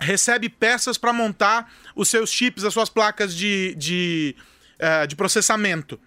recebe 0.00 0.48
peças 0.48 0.96
para 0.96 1.12
montar 1.12 1.70
os 1.94 2.08
seus 2.08 2.30
chips, 2.30 2.64
as 2.64 2.72
suas 2.72 2.88
placas 2.88 3.34
de, 3.34 3.74
de, 3.76 4.34
uh, 4.80 5.06
de 5.06 5.14
processamento. 5.14 6.00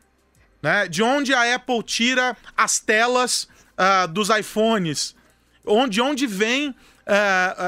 Né? 0.61 0.87
De 0.87 1.03
onde 1.03 1.33
a 1.33 1.55
Apple 1.55 1.83
tira 1.83 2.35
as 2.57 2.79
telas 2.79 3.47
uh, 3.77 4.07
dos 4.07 4.29
iPhones, 4.29 5.15
onde, 5.65 6.01
onde 6.01 6.25
vem 6.25 6.69
uh, 6.69 6.75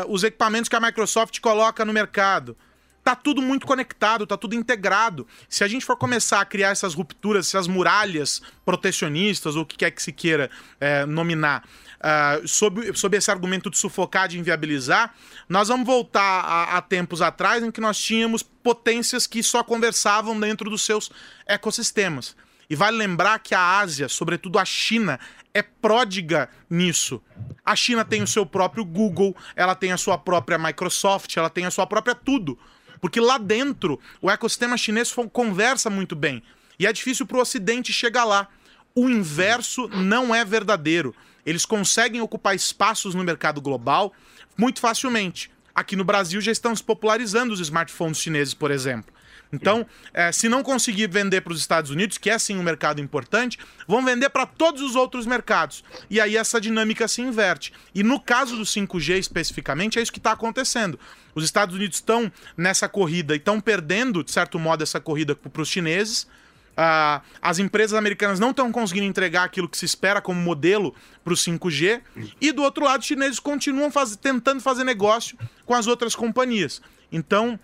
os 0.08 0.24
equipamentos 0.24 0.68
que 0.68 0.76
a 0.76 0.80
Microsoft 0.80 1.40
coloca 1.40 1.86
no 1.86 1.94
mercado. 1.94 2.58
Tá 3.04 3.16
tudo 3.16 3.40
muito 3.40 3.68
conectado, 3.68 4.26
tá 4.26 4.36
tudo 4.36 4.56
integrado. 4.56 5.28
Se 5.48 5.64
a 5.64 5.68
gente 5.68 5.86
for 5.86 5.96
começar 5.96 6.42
a 6.42 6.46
criar 6.46 6.70
essas 6.70 6.96
rupturas, 6.96 7.46
essas 7.48 7.68
muralhas 7.68 8.42
protecionistas, 8.66 9.56
ou 9.56 9.62
o 9.62 9.66
que 9.66 9.78
quer 9.78 9.92
que 9.92 10.02
se 10.02 10.12
queira 10.12 10.50
nominar, 11.08 11.64
uh, 12.00 12.48
sob, 12.48 12.96
sob 12.98 13.18
esse 13.18 13.32
argumento 13.32 13.70
de 13.70 13.78
sufocar, 13.78 14.28
de 14.28 14.40
inviabilizar, 14.40 15.14
nós 15.48 15.68
vamos 15.68 15.86
voltar 15.86 16.22
a, 16.22 16.78
a, 16.78 16.82
tempos 16.82 17.22
atrás 17.22 17.64
em 17.64 17.72
que 17.72 17.82
nós 17.82 17.98
tínhamos 17.98 18.44
potências 18.44 19.28
que 19.28 19.42
só 19.44 19.64
conversavam 19.64 20.40
dentro 20.40 20.70
dos 20.70 20.82
seus 20.82 21.12
ecossistemas. 21.46 22.36
E 22.70 22.76
vale 22.76 22.98
lembrar 22.98 23.40
que 23.40 23.54
a 23.54 23.80
Ásia, 23.80 24.10
sobretudo 24.10 24.58
a 24.58 24.66
China, 24.66 25.20
é 25.54 25.62
pródiga 25.62 26.50
nisso. 26.70 27.22
A 27.64 27.76
China 27.76 28.04
tem 28.04 28.24
o 28.24 28.28
seu 28.28 28.46
próprio 28.46 28.84
Google, 28.84 29.36
ela 29.56 29.76
tem 29.76 29.92
a 29.92 29.98
sua 29.98 30.18
própria 30.18 30.58
Microsoft, 30.58 31.38
ela 31.38 31.50
tem 31.50 31.66
a 31.66 31.72
sua 31.72 31.86
própria 31.88 32.16
tudo. 32.16 32.58
Porque 33.00 33.20
lá 33.20 33.38
dentro 33.38 34.00
o 34.22 34.30
ecossistema 34.30 34.78
chinês 34.78 35.14
conversa 35.32 35.90
muito 35.90 36.16
bem. 36.16 36.42
E 36.80 36.86
é 36.86 36.92
difícil 36.92 37.26
para 37.26 37.38
o 37.38 37.42
Ocidente 37.42 37.94
chegar 37.94 38.26
lá. 38.26 38.48
O 38.94 39.10
inverso 39.10 39.88
não 39.90 40.34
é 40.34 40.44
verdadeiro. 40.44 41.16
Eles 41.46 41.66
conseguem 41.66 42.22
ocupar 42.22 42.56
espaços 42.56 43.14
no 43.14 43.24
mercado 43.24 43.62
global 43.62 44.14
muito 44.58 44.80
facilmente. 44.80 45.52
Aqui 45.74 45.96
no 45.96 46.06
Brasil 46.06 46.40
já 46.40 46.52
estão 46.52 46.76
se 46.76 46.84
popularizando 46.84 47.54
os 47.54 47.60
smartphones 47.60 48.20
chineses, 48.20 48.54
por 48.54 48.72
exemplo. 48.72 49.14
Então, 49.52 49.86
é, 50.14 50.32
se 50.32 50.50
não 50.50 50.64
conseguir 50.64 51.08
vender 51.08 51.42
para 51.42 51.54
os 51.54 51.60
Estados 51.60 51.92
Unidos, 51.92 52.18
que 52.18 52.30
é 52.30 52.38
sim 52.38 52.58
um 52.58 52.64
mercado 52.64 53.00
importante, 53.00 53.58
vão 53.88 54.04
vender 54.04 54.30
para 54.30 54.46
todos 54.46 54.82
os 54.82 54.96
outros 54.96 55.26
mercados. 55.26 55.84
E 56.10 56.20
aí 56.20 56.36
essa 56.36 56.60
dinâmica 56.60 57.08
se 57.08 57.22
inverte. 57.22 57.74
E 57.94 58.04
no 58.04 58.20
caso 58.20 58.58
do 58.58 58.64
5G 58.64 59.18
especificamente, 59.18 60.00
é 60.00 60.02
isso 60.02 60.12
que 60.12 60.20
está 60.20 60.32
acontecendo. 60.32 61.00
Os 61.34 61.44
Estados 61.44 61.76
Unidos 61.76 61.98
estão 61.98 62.32
nessa 62.58 62.90
corrida 62.90 63.34
e 63.34 63.38
estão 63.38 63.62
perdendo, 63.62 64.24
de 64.24 64.32
certo 64.32 64.60
modo, 64.60 64.84
essa 64.84 65.00
corrida 65.00 65.36
para 65.36 65.62
os 65.62 65.70
chineses. 65.70 66.28
Uh, 66.76 67.24
as 67.42 67.58
empresas 67.58 67.98
americanas 67.98 68.38
não 68.38 68.50
estão 68.50 68.70
conseguindo 68.72 69.06
entregar 69.06 69.44
aquilo 69.44 69.70
que 69.70 69.78
se 69.78 69.86
espera 69.86 70.22
como 70.22 70.42
modelo 70.42 70.94
para 71.24 71.34
o 71.34 71.36
5G. 71.36 72.02
E 72.42 72.52
do 72.52 72.62
outro 72.64 72.84
lado, 72.84 73.00
os 73.00 73.06
chineses 73.06 73.40
continuam 73.40 73.90
faz... 73.90 74.16
tentando 74.16 74.62
fazer 74.62 74.84
negócio 74.84 75.38
com 75.66 75.74
as 75.74 75.88
outras 75.88 76.16
companhias. 76.16 76.82
Então, 77.12 77.58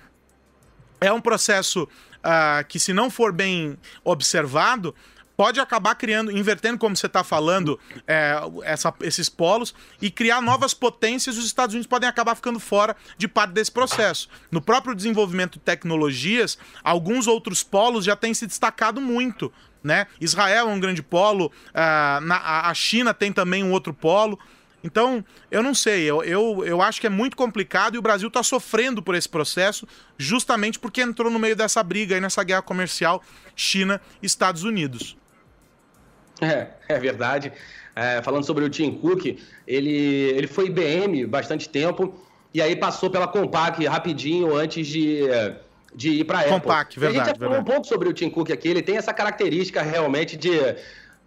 é 1.02 1.12
um 1.12 1.19
processo 1.19 1.84
uh, 1.84 2.65
que, 2.67 2.80
se 2.80 2.93
não 2.93 3.10
for 3.10 3.34
bem 3.34 3.78
observado, 4.04 4.95
pode 5.35 5.59
acabar 5.59 5.95
criando, 5.95 6.31
invertendo, 6.31 6.77
como 6.77 6.95
você 6.95 7.07
está 7.07 7.23
falando, 7.23 7.79
é, 8.07 8.35
essa, 8.63 8.93
esses 9.01 9.29
polos 9.29 9.73
e 10.01 10.11
criar 10.11 10.41
novas 10.41 10.73
potências. 10.73 11.37
Os 11.37 11.45
Estados 11.45 11.73
Unidos 11.73 11.87
podem 11.87 12.07
acabar 12.07 12.35
ficando 12.35 12.59
fora 12.59 12.95
de 13.17 13.27
parte 13.27 13.51
desse 13.51 13.71
processo. 13.71 14.29
No 14.51 14.61
próprio 14.61 14.95
desenvolvimento 14.95 15.53
de 15.53 15.59
tecnologias, 15.59 16.57
alguns 16.83 17.27
outros 17.27 17.63
polos 17.63 18.05
já 18.05 18.15
têm 18.15 18.33
se 18.33 18.45
destacado 18.45 19.01
muito. 19.01 19.51
né? 19.83 20.07
Israel 20.19 20.69
é 20.69 20.71
um 20.71 20.79
grande 20.79 21.01
polo, 21.01 21.47
uh, 21.69 22.21
na, 22.21 22.69
a 22.69 22.73
China 22.73 23.13
tem 23.13 23.31
também 23.33 23.63
um 23.63 23.71
outro 23.71 23.93
polo. 23.93 24.37
Então, 24.83 25.23
eu 25.51 25.61
não 25.61 25.75
sei, 25.75 26.03
eu, 26.03 26.23
eu, 26.23 26.63
eu 26.65 26.81
acho 26.81 26.99
que 26.99 27.05
é 27.05 27.09
muito 27.09 27.37
complicado 27.37 27.95
e 27.95 27.97
o 27.99 28.01
Brasil 28.01 28.27
está 28.27 28.41
sofrendo 28.41 29.01
por 29.01 29.13
esse 29.13 29.29
processo, 29.29 29.87
justamente 30.17 30.79
porque 30.79 31.01
entrou 31.01 31.31
no 31.31 31.37
meio 31.37 31.55
dessa 31.55 31.83
briga 31.83 32.15
aí, 32.15 32.21
nessa 32.21 32.43
guerra 32.43 32.63
comercial 32.63 33.21
China-Estados 33.55 34.63
Unidos. 34.63 35.15
É, 36.47 36.67
é 36.88 36.99
verdade. 36.99 37.54
É, 37.95 38.21
falando 38.21 38.43
sobre 38.45 38.63
o 38.63 38.69
Tim 38.69 38.93
Cook, 38.93 39.38
ele, 39.67 39.91
ele 39.91 40.47
foi 40.47 40.67
IBM 40.67 41.25
bastante 41.25 41.69
tempo 41.69 42.13
e 42.54 42.62
aí 42.62 42.75
passou 42.75 43.10
pela 43.10 43.27
Compaq 43.27 43.86
rapidinho 43.86 44.56
antes 44.56 44.88
de, 44.88 45.21
de 45.93 46.10
ir 46.10 46.23
para 46.23 46.39
a 46.39 46.41
Apple. 46.41 46.54
Compaq, 46.54 46.99
verdade. 46.99 47.19
a 47.21 47.25
gente 47.25 47.34
já 47.34 47.39
falou 47.39 47.54
verdade. 47.54 47.69
um 47.69 47.73
pouco 47.73 47.88
sobre 47.88 48.10
o 48.10 48.13
Tim 48.13 48.30
Cook 48.30 48.51
aqui, 48.51 48.69
ele 48.69 48.82
tem 48.82 48.97
essa 48.97 49.13
característica 49.13 49.82
realmente 49.82 50.36
de, 50.36 50.49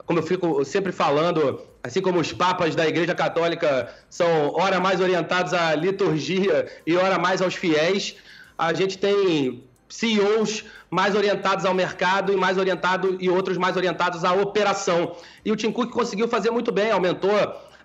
como 0.07 0.19
eu 0.19 0.23
fico 0.23 0.65
sempre 0.65 0.91
falando, 0.91 1.61
assim 1.83 2.01
como 2.01 2.21
os 2.21 2.33
papas 2.33 2.75
da 2.75 2.87
Igreja 2.87 3.15
Católica 3.15 3.89
são 4.11 4.53
ora 4.55 4.81
mais 4.81 5.01
orientados 5.01 5.53
à 5.55 5.75
liturgia 5.75 6.67
e 6.87 6.97
ora 6.97 7.19
mais 7.19 7.41
aos 7.41 7.55
fiéis, 7.55 8.17
a 8.57 8.73
gente 8.73 8.99
tem 8.99 9.65
CEOs 9.95 10.65
mais 10.91 11.15
orientados 11.15 11.65
ao 11.65 11.73
mercado 11.73 12.33
e 12.33 12.37
mais 12.37 12.59
orientado 12.59 13.17
e 13.21 13.31
outros 13.31 13.57
mais 13.57 13.77
orientados 13.77 14.25
à 14.25 14.33
operação. 14.33 15.15
E 15.45 15.53
o 15.53 15.57
Tim 15.57 15.71
Cook 15.71 15.91
conseguiu 15.91 16.27
fazer 16.27 16.51
muito 16.51 16.73
bem, 16.73 16.91
aumentou 16.91 17.31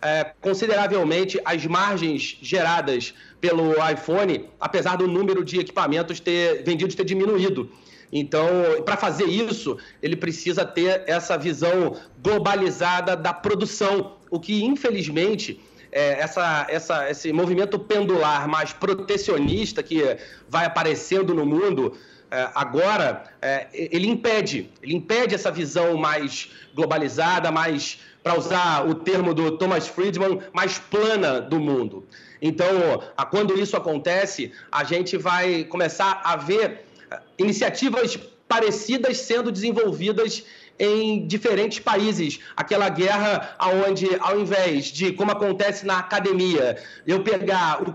é, 0.02 0.32
consideravelmente 0.41 1.39
as 1.45 1.67
margens 1.67 2.38
geradas 2.41 3.13
pelo 3.39 3.74
iPhone, 3.88 4.50
apesar 4.60 4.95
do 4.95 5.08
número 5.08 5.45
de 5.45 5.60
equipamentos 5.60 6.19
ter 6.19 6.63
vendidos 6.63 6.95
ter 6.95 7.04
diminuído. 7.04 7.69
Então, 8.12 8.48
para 8.84 8.98
fazer 8.98 9.26
isso, 9.26 9.78
ele 10.02 10.15
precisa 10.15 10.65
ter 10.65 11.04
essa 11.06 11.38
visão 11.38 11.95
globalizada 12.24 13.15
da 13.15 13.34
produção, 13.34 14.13
o 14.32 14.39
que 14.39 14.63
infelizmente 14.63 15.62
é, 15.91 16.19
essa, 16.19 16.65
essa, 16.69 17.10
esse 17.10 17.34
movimento 17.34 17.80
pendular 17.80 18.47
mais 18.47 18.73
protecionista 18.73 19.82
que 19.82 20.17
vai 20.47 20.65
aparecendo 20.65 21.34
no 21.34 21.45
mundo 21.45 21.95
é, 22.32 22.47
agora, 22.54 23.23
é, 23.41 23.67
ele 23.73 24.08
impede, 24.08 24.69
ele 24.84 24.95
impede 24.95 25.34
essa 25.34 25.52
visão 25.52 25.97
mais 25.97 26.52
globalizada, 26.75 27.52
mais, 27.52 27.99
para 28.21 28.38
usar 28.38 28.88
o 28.88 28.93
termo 28.93 29.34
do 29.34 29.58
Thomas 29.58 29.88
Friedman, 29.88 30.39
mais 30.54 30.78
plana 30.78 31.41
do 31.41 31.60
mundo. 31.60 32.06
Então, 32.39 33.02
quando 33.32 33.60
isso 33.60 33.75
acontece, 33.75 34.52
a 34.71 34.84
gente 34.84 35.17
vai 35.17 35.63
começar 35.63 36.21
a 36.23 36.36
ver 36.36 36.86
é, 37.10 37.19
iniciativas 37.39 38.17
parecidas 38.47 39.17
sendo 39.17 39.52
desenvolvidas 39.52 40.43
em 40.80 41.28
diferentes 41.28 41.80
países. 41.80 42.39
Aquela 42.56 42.88
guerra 42.88 43.56
onde, 43.88 44.08
ao 44.20 44.39
invés 44.39 44.86
de, 44.86 45.12
como 45.12 45.32
acontece 45.32 45.86
na 45.86 46.00
academia, 46.00 46.78
eu 47.06 47.22
pegar 47.22 47.84
o, 47.84 47.92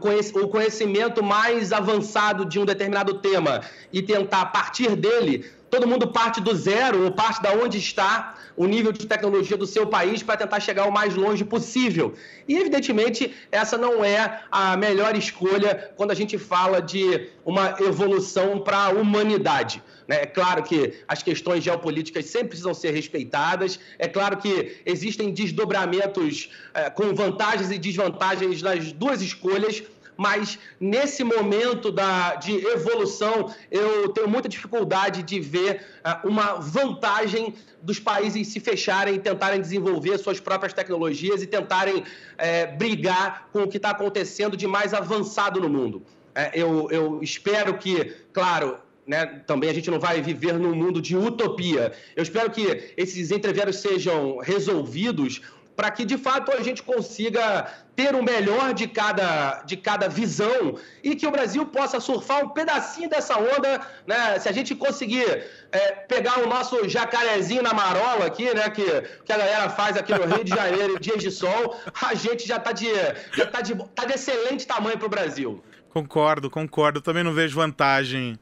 conhecimento 0.49 1.23
mais 1.23 1.73
avançado 1.73 2.44
de 2.44 2.61
um 2.61 2.64
determinado 2.64 3.14
tema 3.14 3.62
e 3.92 4.03
tentar, 4.03 4.47
partir 4.47 4.94
dele, 4.94 5.51
todo 5.70 5.88
mundo 5.88 6.09
parte 6.09 6.40
do 6.40 6.55
zero 6.55 7.05
ou 7.05 7.11
parte 7.11 7.42
da 7.42 7.53
onde 7.53 7.79
está 7.79 8.35
o 8.57 8.66
nível 8.66 8.92
de 8.92 9.07
tecnologia 9.07 9.57
do 9.57 9.66
seu 9.66 9.87
país 9.87 10.23
para 10.23 10.37
tentar 10.37 10.61
chegar 10.61 10.87
o 10.87 10.92
mais 10.92 11.14
longe 11.16 11.44
possível. 11.44 12.14
E, 12.47 12.57
evidentemente, 12.57 13.35
essa 13.51 13.77
não 13.77 14.05
é 14.05 14.42
a 14.51 14.77
melhor 14.77 15.16
escolha 15.16 15.92
quando 15.97 16.12
a 16.12 16.14
gente 16.14 16.38
fala 16.38 16.81
de 16.81 17.29
uma 17.44 17.77
evolução 17.81 18.61
para 18.61 18.79
a 18.85 18.88
humanidade. 18.90 19.83
Né? 20.07 20.23
É 20.23 20.27
claro 20.27 20.62
que 20.62 20.95
as 21.09 21.23
questões 21.23 21.64
geopolíticas 21.64 22.27
sempre 22.27 22.49
precisam 22.49 22.75
ser 22.75 22.93
respeitadas, 22.93 23.79
é 23.99 24.07
claro 24.07 24.37
que 24.37 24.77
existem 24.85 25.33
desdobramentos 25.33 26.51
é, 26.73 26.90
com 26.90 27.14
vantagens 27.14 27.71
e 27.71 27.79
desvantagens 27.79 28.62
nas 28.62 28.93
duas 28.93 29.23
escolhas, 29.23 29.83
mas 30.17 30.59
nesse 30.79 31.25
momento 31.25 31.90
da, 31.90 32.37
de 32.37 32.55
evolução, 32.67 33.53
eu 33.71 34.09
tenho 34.11 34.29
muita 34.29 34.49
dificuldade 34.49 35.23
de 35.23 35.40
ver 35.40 35.85
uh, 36.05 36.29
uma 36.29 36.55
vantagem 36.55 37.55
dos 37.83 37.99
países 37.99 38.49
se 38.49 38.61
fecharem 38.61 39.17
e 39.17 39.19
tentarem 39.19 39.61
desenvolver 39.61 40.17
suas 40.19 40.40
próprias 40.40 40.73
tecnologias 40.73 41.43
e 41.43 41.47
tentarem 41.47 42.05
é, 42.38 42.67
brigar 42.67 43.49
com 43.53 43.64
o 43.64 43.69
que 43.69 43.77
está 43.77 43.90
acontecendo 43.90 44.57
de 44.57 44.67
mais 44.67 44.95
avançado 44.95 45.61
no 45.61 45.69
mundo. 45.69 46.03
É, 46.35 46.51
eu, 46.55 46.88
eu 46.90 47.23
espero 47.23 47.77
que, 47.77 48.14
claro, 48.33 48.79
né, 49.07 49.43
também 49.47 49.71
a 49.71 49.75
gente 49.75 49.90
não 49.90 50.01
vai 50.01 50.21
viver 50.21 50.55
num 50.55 50.75
mundo 50.75 51.01
de 51.01 51.17
utopia. 51.17 51.93
Eu 52.17 52.23
espero 52.23 52.51
que 52.51 52.93
esses 52.97 53.31
entreveros 53.31 53.77
sejam 53.77 54.38
resolvidos 54.38 55.40
para 55.77 55.90
que 55.90 56.05
de 56.05 56.17
fato 56.17 56.53
a 56.53 56.62
gente 56.62 56.83
consiga 56.83 57.67
ter 57.97 58.14
o 58.14 58.23
melhor 58.23 58.73
de 58.73 58.87
cada, 58.87 59.62
de 59.62 59.77
cada 59.77 60.09
visão 60.09 60.77
e 61.03 61.14
que 61.14 61.27
o 61.27 61.31
Brasil 61.31 61.67
possa 61.67 62.01
surfar 62.01 62.45
um 62.45 62.49
pedacinho 62.49 63.09
dessa 63.09 63.38
onda, 63.38 63.81
né? 64.07 64.38
Se 64.38 64.49
a 64.49 64.53
gente 64.53 64.75
conseguir 64.75 65.45
é, 65.73 65.93
pegar 66.09 66.40
o 66.40 66.47
nosso 66.49 66.88
jacarezinho 66.88 67.62
na 67.62 67.73
marola 67.73 68.27
aqui, 68.27 68.53
né? 68.55 68.71
Que, 68.71 69.03
que 69.25 69.33
a 69.33 69.38
galera 69.38 69.71
faz 69.71 69.97
aqui 69.97 70.12
no 70.12 70.27
Rio 70.27 70.45
de 70.45 70.51
Janeiro, 70.51 70.99
dias 70.99 71.19
de 71.19 71.31
sol, 71.31 71.77
a 72.03 72.14
gente 72.14 72.47
já 72.47 72.57
está 72.57 72.73
de, 72.73 72.88
já 73.37 73.47
tá 73.47 73.61
de, 73.61 73.75
tá 73.95 74.05
de 74.05 74.14
excelente 74.14 74.67
tamanho 74.67 74.99
para 74.99 75.07
o 75.07 75.11
Brasil. 75.11 75.62
Concordo, 75.90 76.51
concordo. 76.51 77.01
Também 77.01 77.23
não 77.23 77.33
vejo 77.33 77.55
vantagem 77.55 78.38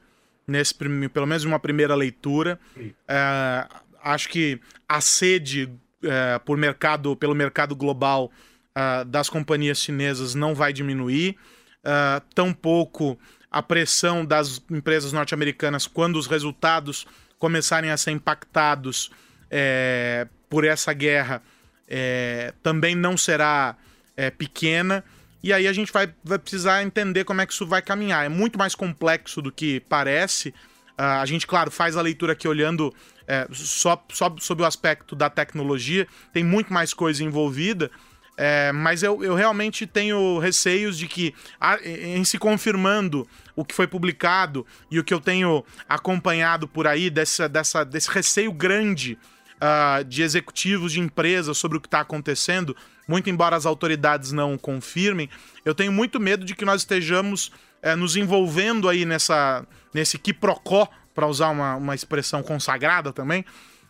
nesse 0.47 0.73
pelo 0.75 1.27
menos 1.27 1.43
uma 1.43 1.59
primeira 1.59 1.95
leitura. 1.95 2.59
É, 3.07 3.67
acho 4.03 4.29
que 4.29 4.59
a 4.87 4.99
sede 5.01 5.69
é, 6.03 6.39
por 6.39 6.57
mercado, 6.57 7.15
pelo 7.15 7.33
mercado 7.33 7.75
global 7.75 8.31
uh, 8.77 9.05
das 9.05 9.29
companhias 9.29 9.79
chinesas 9.79 10.35
não 10.35 10.53
vai 10.53 10.73
diminuir, 10.73 11.37
uh, 11.79 12.21
tampouco 12.35 13.17
a 13.49 13.61
pressão 13.61 14.25
das 14.25 14.61
empresas 14.69 15.13
norte-americanas 15.13 15.87
quando 15.87 16.17
os 16.17 16.27
resultados 16.27 17.05
começarem 17.37 17.91
a 17.91 17.97
ser 17.97 18.11
impactados 18.11 19.11
é, 19.51 20.27
por 20.49 20.65
essa 20.65 20.91
guerra 20.91 21.41
é, 21.87 22.53
também 22.63 22.95
não 22.95 23.15
será 23.15 23.75
é, 24.17 24.31
pequena. 24.31 25.03
E 25.43 25.51
aí 25.51 25.67
a 25.67 25.73
gente 25.73 25.91
vai, 25.91 26.11
vai 26.23 26.39
precisar 26.39 26.81
entender 26.83 27.25
como 27.25 27.41
é 27.41 27.45
que 27.45 27.51
isso 27.51 27.67
vai 27.67 27.81
caminhar. 27.81 28.25
É 28.25 28.29
muito 28.29 28.57
mais 28.57 28.73
complexo 28.73 29.41
do 29.41 29.51
que 29.51 29.81
parece. 29.81 30.49
Uh, 30.97 31.19
a 31.21 31.25
gente, 31.25 31.45
claro, 31.45 31.69
faz 31.69 31.97
a 31.97 32.01
leitura 32.01 32.31
aqui 32.31 32.47
olhando 32.47 32.93
é, 33.27 33.47
só, 33.51 34.01
só 34.09 34.33
sob 34.39 34.63
o 34.63 34.65
aspecto 34.65 35.15
da 35.15 35.29
tecnologia, 35.29 36.07
tem 36.31 36.43
muito 36.43 36.71
mais 36.71 36.93
coisa 36.93 37.23
envolvida. 37.23 37.91
É, 38.35 38.71
mas 38.71 39.03
eu, 39.03 39.23
eu 39.23 39.35
realmente 39.35 39.85
tenho 39.85 40.39
receios 40.39 40.97
de 40.97 41.07
que, 41.07 41.35
em 41.83 42.23
se 42.23 42.39
confirmando 42.39 43.27
o 43.55 43.63
que 43.63 43.75
foi 43.75 43.85
publicado 43.85 44.65
e 44.89 44.97
o 44.97 45.03
que 45.03 45.13
eu 45.13 45.19
tenho 45.19 45.63
acompanhado 45.87 46.67
por 46.67 46.87
aí, 46.87 47.11
dessa, 47.11 47.47
dessa, 47.47 47.83
desse 47.83 48.09
receio 48.09 48.51
grande 48.51 49.19
uh, 49.63 50.03
de 50.03 50.21
executivos 50.21 50.91
de 50.91 50.99
empresas 50.99 51.57
sobre 51.57 51.77
o 51.77 51.81
que 51.81 51.87
está 51.87 52.01
acontecendo, 52.01 52.75
muito 53.07 53.29
embora 53.29 53.55
as 53.55 53.65
autoridades 53.65 54.31
não 54.31 54.57
confirmem, 54.57 55.29
eu 55.63 55.73
tenho 55.73 55.91
muito 55.91 56.19
medo 56.19 56.43
de 56.43 56.53
que 56.53 56.65
nós 56.65 56.81
estejamos 56.81 57.51
é, 57.81 57.95
nos 57.95 58.15
envolvendo 58.15 58.89
aí 58.89 59.05
nessa, 59.05 59.65
nesse 59.93 60.17
quiprocó, 60.17 60.87
para 61.13 61.27
usar 61.27 61.49
uma, 61.49 61.75
uma 61.75 61.93
expressão 61.93 62.41
consagrada 62.41 63.13
também, 63.13 63.45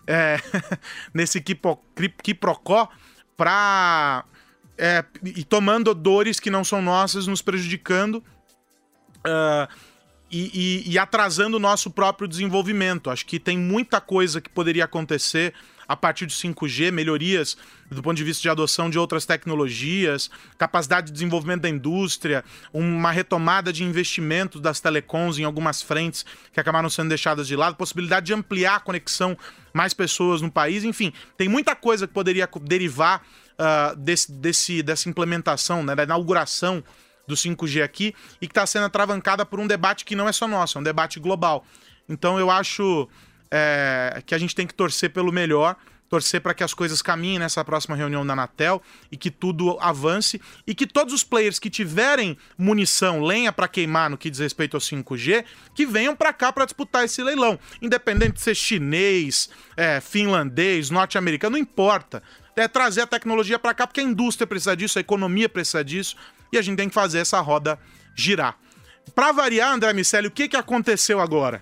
é, 0.06 0.38
nesse 1.14 1.42
quiprocó, 1.42 2.90
para 3.38 4.26
é, 4.78 5.06
e 5.24 5.44
tomando 5.44 5.94
dores 5.94 6.40
que 6.40 6.50
não 6.50 6.64
são 6.64 6.82
nossas, 6.82 7.28
nos 7.28 7.42
prejudicando 7.42 8.16
uh, 9.20 9.68
e, 10.34 10.84
e, 10.88 10.94
e, 10.94 10.98
atrasando 10.98 11.58
o 11.58 11.60
nosso 11.60 11.92
próprio 11.92 12.28
desenvolvimento. 12.28 13.12
Acho 13.12 13.24
que 13.24 13.40
tem 13.40 13.56
muita 13.56 14.02
coisa 14.02 14.42
que 14.42 14.50
poderia 14.50 14.86
acontecer 14.86 15.54
a 15.88 15.96
partir 15.96 16.26
do 16.26 16.32
5G, 16.32 16.92
melhorias 16.92 17.56
do 17.92 18.02
ponto 18.02 18.18
de 18.18 18.24
vista 18.24 18.42
de 18.42 18.50
adoção 18.50 18.90
de 18.90 18.98
outras 18.98 19.26
tecnologias, 19.28 20.32
capacidade 20.58 21.08
de 21.08 21.14
desenvolvimento 21.14 21.62
da 21.62 21.70
indústria, 21.70 22.44
uma 22.74 23.12
retomada 23.12 23.72
de 23.72 23.84
investimentos 23.84 24.60
das 24.60 24.80
telecoms 24.80 25.38
em 25.38 25.44
algumas 25.44 25.84
frentes 25.84 26.26
que 26.52 26.60
acabaram 26.60 26.90
sendo 26.90 27.10
deixadas 27.10 27.48
de 27.48 27.56
lado, 27.56 27.76
possibilidade 27.76 28.26
de 28.26 28.34
ampliar 28.34 28.78
a 28.78 28.80
conexão 28.80 29.38
mais 29.72 29.94
pessoas 29.94 30.42
no 30.42 30.50
país, 30.50 30.84
enfim, 30.84 31.14
tem 31.38 31.48
muita 31.48 31.76
coisa 31.76 32.08
que 32.08 32.14
poderia 32.14 32.50
derivar 32.62 33.22
uh, 33.54 33.96
desse, 33.96 34.32
desse, 34.32 34.82
dessa 34.82 35.08
implementação, 35.08 35.84
né, 35.84 35.96
da 35.96 36.04
inauguração 36.04 36.84
do 37.28 37.36
5G 37.36 37.84
aqui 37.84 38.16
e 38.42 38.48
que 38.48 38.52
está 38.52 38.66
sendo 38.66 38.86
atravancada 38.86 39.46
por 39.46 39.60
um 39.60 39.68
debate 39.68 40.06
que 40.06 40.16
não 40.16 40.28
é 40.28 40.32
só 40.32 40.48
nosso, 40.48 40.78
é 40.78 40.82
um 40.82 40.84
debate 40.84 41.20
global. 41.20 41.66
Então 42.08 42.40
eu 42.40 42.50
acho 42.50 43.08
é, 43.50 44.22
que 44.26 44.36
a 44.36 44.38
gente 44.38 44.56
tem 44.56 44.68
que 44.68 44.74
torcer 44.74 45.12
pelo 45.12 45.32
melhor, 45.32 45.76
torcer 46.10 46.42
para 46.42 46.54
que 46.54 46.64
as 46.64 46.76
coisas 46.76 47.02
caminhem 47.02 47.40
nessa 47.40 47.66
próxima 47.66 47.96
reunião 47.96 48.24
da 48.24 48.34
Anatel 48.34 48.82
e 49.12 49.18
que 49.18 49.32
tudo 49.32 49.80
avance 49.80 50.40
e 50.68 50.76
que 50.76 50.86
todos 50.86 51.12
os 51.12 51.24
players 51.24 51.58
que 51.58 51.72
tiverem 51.72 52.38
munição, 52.56 53.24
lenha 53.24 53.52
para 53.52 53.68
queimar 53.68 54.12
no 54.12 54.18
que 54.18 54.30
diz 54.30 54.40
respeito 54.40 54.78
ao 54.78 54.82
5G, 54.82 55.44
que 55.74 55.86
venham 55.88 56.16
para 56.16 56.32
cá 56.32 56.54
para 56.54 56.66
disputar 56.66 57.04
esse 57.04 57.24
leilão, 57.24 57.60
independente 57.82 58.34
de 58.34 58.42
ser 58.42 58.54
chinês, 58.54 59.50
é, 59.76 60.00
finlandês, 60.00 60.92
norte-americano, 60.92 61.54
não 61.54 61.60
importa. 61.60 62.22
É 62.56 62.68
trazer 62.68 63.02
a 63.02 63.08
tecnologia 63.08 63.58
para 63.58 63.74
cá 63.74 63.88
porque 63.88 64.02
a 64.02 64.04
indústria 64.04 64.46
precisa 64.46 64.78
disso, 64.78 65.00
a 65.00 65.02
economia 65.02 65.50
precisa 65.50 65.84
disso 65.84 66.16
e 66.54 66.58
a 66.58 66.62
gente 66.62 66.78
tem 66.78 66.88
que 66.88 66.94
fazer 66.94 67.20
essa 67.20 67.40
roda 67.42 67.80
girar. 68.16 68.58
Para 69.16 69.32
variar, 69.32 69.74
André 69.74 69.92
Miceli, 69.92 70.28
o 70.28 70.32
que, 70.32 70.48
que 70.48 70.56
aconteceu 70.56 71.20
agora? 71.20 71.62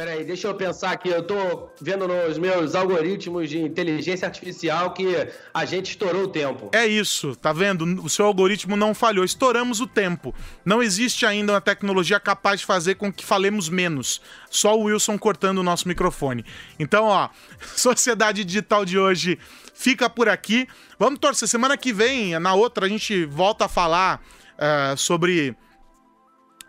Peraí, 0.00 0.24
deixa 0.24 0.48
eu 0.48 0.54
pensar 0.54 0.92
aqui. 0.92 1.10
Eu 1.10 1.22
tô 1.22 1.68
vendo 1.78 2.08
nos 2.08 2.38
meus 2.38 2.74
algoritmos 2.74 3.50
de 3.50 3.60
inteligência 3.60 4.26
artificial 4.26 4.94
que 4.94 5.06
a 5.52 5.66
gente 5.66 5.90
estourou 5.90 6.22
o 6.22 6.28
tempo. 6.28 6.70
É 6.72 6.86
isso, 6.86 7.36
tá 7.36 7.52
vendo? 7.52 7.84
O 8.02 8.08
seu 8.08 8.24
algoritmo 8.24 8.78
não 8.78 8.94
falhou. 8.94 9.22
Estouramos 9.26 9.78
o 9.78 9.86
tempo. 9.86 10.34
Não 10.64 10.82
existe 10.82 11.26
ainda 11.26 11.52
uma 11.52 11.60
tecnologia 11.60 12.18
capaz 12.18 12.60
de 12.60 12.66
fazer 12.66 12.94
com 12.94 13.12
que 13.12 13.22
falemos 13.22 13.68
menos. 13.68 14.22
Só 14.48 14.74
o 14.74 14.84
Wilson 14.84 15.18
cortando 15.18 15.58
o 15.58 15.62
nosso 15.62 15.86
microfone. 15.86 16.46
Então, 16.78 17.04
ó, 17.04 17.28
Sociedade 17.76 18.42
Digital 18.42 18.86
de 18.86 18.98
hoje 18.98 19.38
fica 19.74 20.08
por 20.08 20.30
aqui. 20.30 20.66
Vamos 20.98 21.18
torcer. 21.18 21.46
Semana 21.46 21.76
que 21.76 21.92
vem, 21.92 22.38
na 22.38 22.54
outra, 22.54 22.86
a 22.86 22.88
gente 22.88 23.26
volta 23.26 23.66
a 23.66 23.68
falar 23.68 24.24
uh, 24.54 24.96
sobre. 24.96 25.54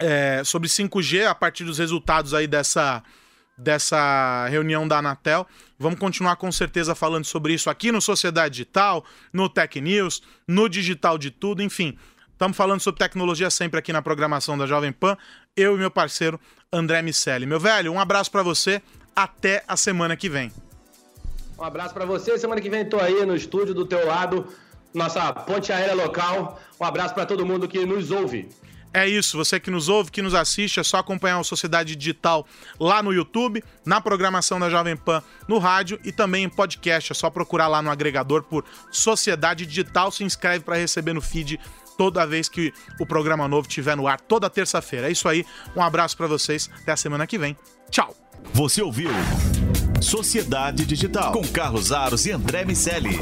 É, 0.04 0.44
sobre 0.44 0.68
5G 0.68 1.28
a 1.28 1.36
partir 1.36 1.64
dos 1.64 1.78
resultados 1.78 2.34
aí 2.34 2.48
dessa, 2.48 3.04
dessa 3.58 4.48
reunião 4.50 4.88
da 4.88 4.98
Anatel. 4.98 5.46
Vamos 5.78 6.00
continuar 6.00 6.36
com 6.38 6.52
certeza 6.52 6.96
falando 6.96 7.26
sobre 7.26 7.54
isso 7.54 7.70
aqui 7.70 7.92
no 7.92 8.02
Sociedade 8.02 8.56
Digital, 8.56 9.06
no 9.32 9.48
Tech 9.48 9.80
News, 9.80 10.24
no 10.48 10.68
Digital 10.68 11.18
de 11.18 11.30
Tudo, 11.30 11.62
enfim. 11.62 11.98
Estamos 12.32 12.58
falando 12.58 12.80
sobre 12.80 12.98
tecnologia 12.98 13.52
sempre 13.52 13.80
aqui 13.80 13.94
na 13.94 14.02
programação 14.02 14.58
da 14.58 14.66
Jovem 14.66 14.92
Pan. 14.92 15.16
Eu 15.56 15.76
e 15.76 15.78
meu 15.78 15.92
parceiro 15.92 16.40
André 16.74 17.04
Miceli. 17.04 17.46
Meu 17.46 17.60
velho, 17.60 17.94
um 17.94 18.00
abraço 18.00 18.32
para 18.32 18.42
você. 18.42 18.82
Até 19.16 19.64
a 19.68 19.78
semana 19.78 20.18
que 20.18 20.28
vem. 20.28 20.52
Um 21.60 21.64
abraço 21.64 21.94
para 21.94 22.06
você. 22.06 22.40
Semana 22.40 22.60
que 22.60 22.70
vem 22.70 22.82
estou 22.82 23.00
aí 23.00 23.24
no 23.26 23.36
estúdio 23.36 23.76
do 23.76 23.86
teu 23.86 24.08
lado, 24.08 24.48
nossa 24.92 25.32
ponte 25.32 25.72
aérea 25.72 25.94
local. 25.94 26.60
Um 26.80 26.86
abraço 26.86 27.14
para 27.14 27.28
todo 27.28 27.46
mundo 27.46 27.68
que 27.68 27.86
nos 27.86 28.10
ouve. 28.10 28.50
É 28.94 29.08
isso, 29.08 29.38
você 29.38 29.60
que 29.60 29.72
nos 29.72 29.88
ouve, 29.88 30.12
que 30.12 30.22
nos 30.22 30.36
assiste, 30.36 30.80
é 30.80 30.84
só 30.84 30.98
acompanhar 30.98 31.40
o 31.40 31.44
Sociedade 31.44 31.96
Digital 31.96 32.46
lá 32.80 33.02
no 33.02 33.14
YouTube, 33.14 33.64
na 33.86 34.02
programação 34.02 34.60
da 34.60 34.70
Jovem 34.70 34.98
Pan 34.98 35.24
no 35.48 35.60
rádio 35.60 36.00
e 36.04 36.12
também 36.12 36.44
em 36.44 36.50
podcast. 36.50 37.12
É 37.12 37.16
só 37.16 37.30
procurar 37.30 37.68
lá 37.68 37.82
no 37.82 37.90
agregador 37.90 38.44
por 38.44 38.66
Sociedade 38.92 39.66
Digital, 39.66 40.12
se 40.12 40.24
inscreve 40.24 40.66
para 40.66 40.76
receber 40.76 41.14
no 41.14 41.22
feed 41.22 41.60
toda 41.98 42.26
vez 42.26 42.50
que 42.50 42.74
o 43.00 43.06
programa 43.06 43.48
novo 43.48 43.68
estiver 43.68 43.96
no 43.96 44.08
ar, 44.08 44.20
toda 44.20 44.50
terça-feira. 44.50 45.08
É 45.08 45.12
isso 45.12 45.30
aí, 45.30 45.46
um 45.76 45.82
abraço 45.82 46.18
para 46.18 46.28
vocês, 46.28 46.70
até 46.82 46.92
a 46.92 46.98
semana 46.98 47.26
que 47.26 47.38
vem. 47.38 47.56
Tchau! 47.90 48.16
Você 48.54 48.82
ouviu 48.82 49.12
Sociedade 50.02 50.86
Digital 50.86 51.32
com 51.32 51.48
Carlos 51.48 51.92
Aros 51.92 52.26
e 52.26 52.32
André 52.32 52.66
Miceli. 52.66 53.20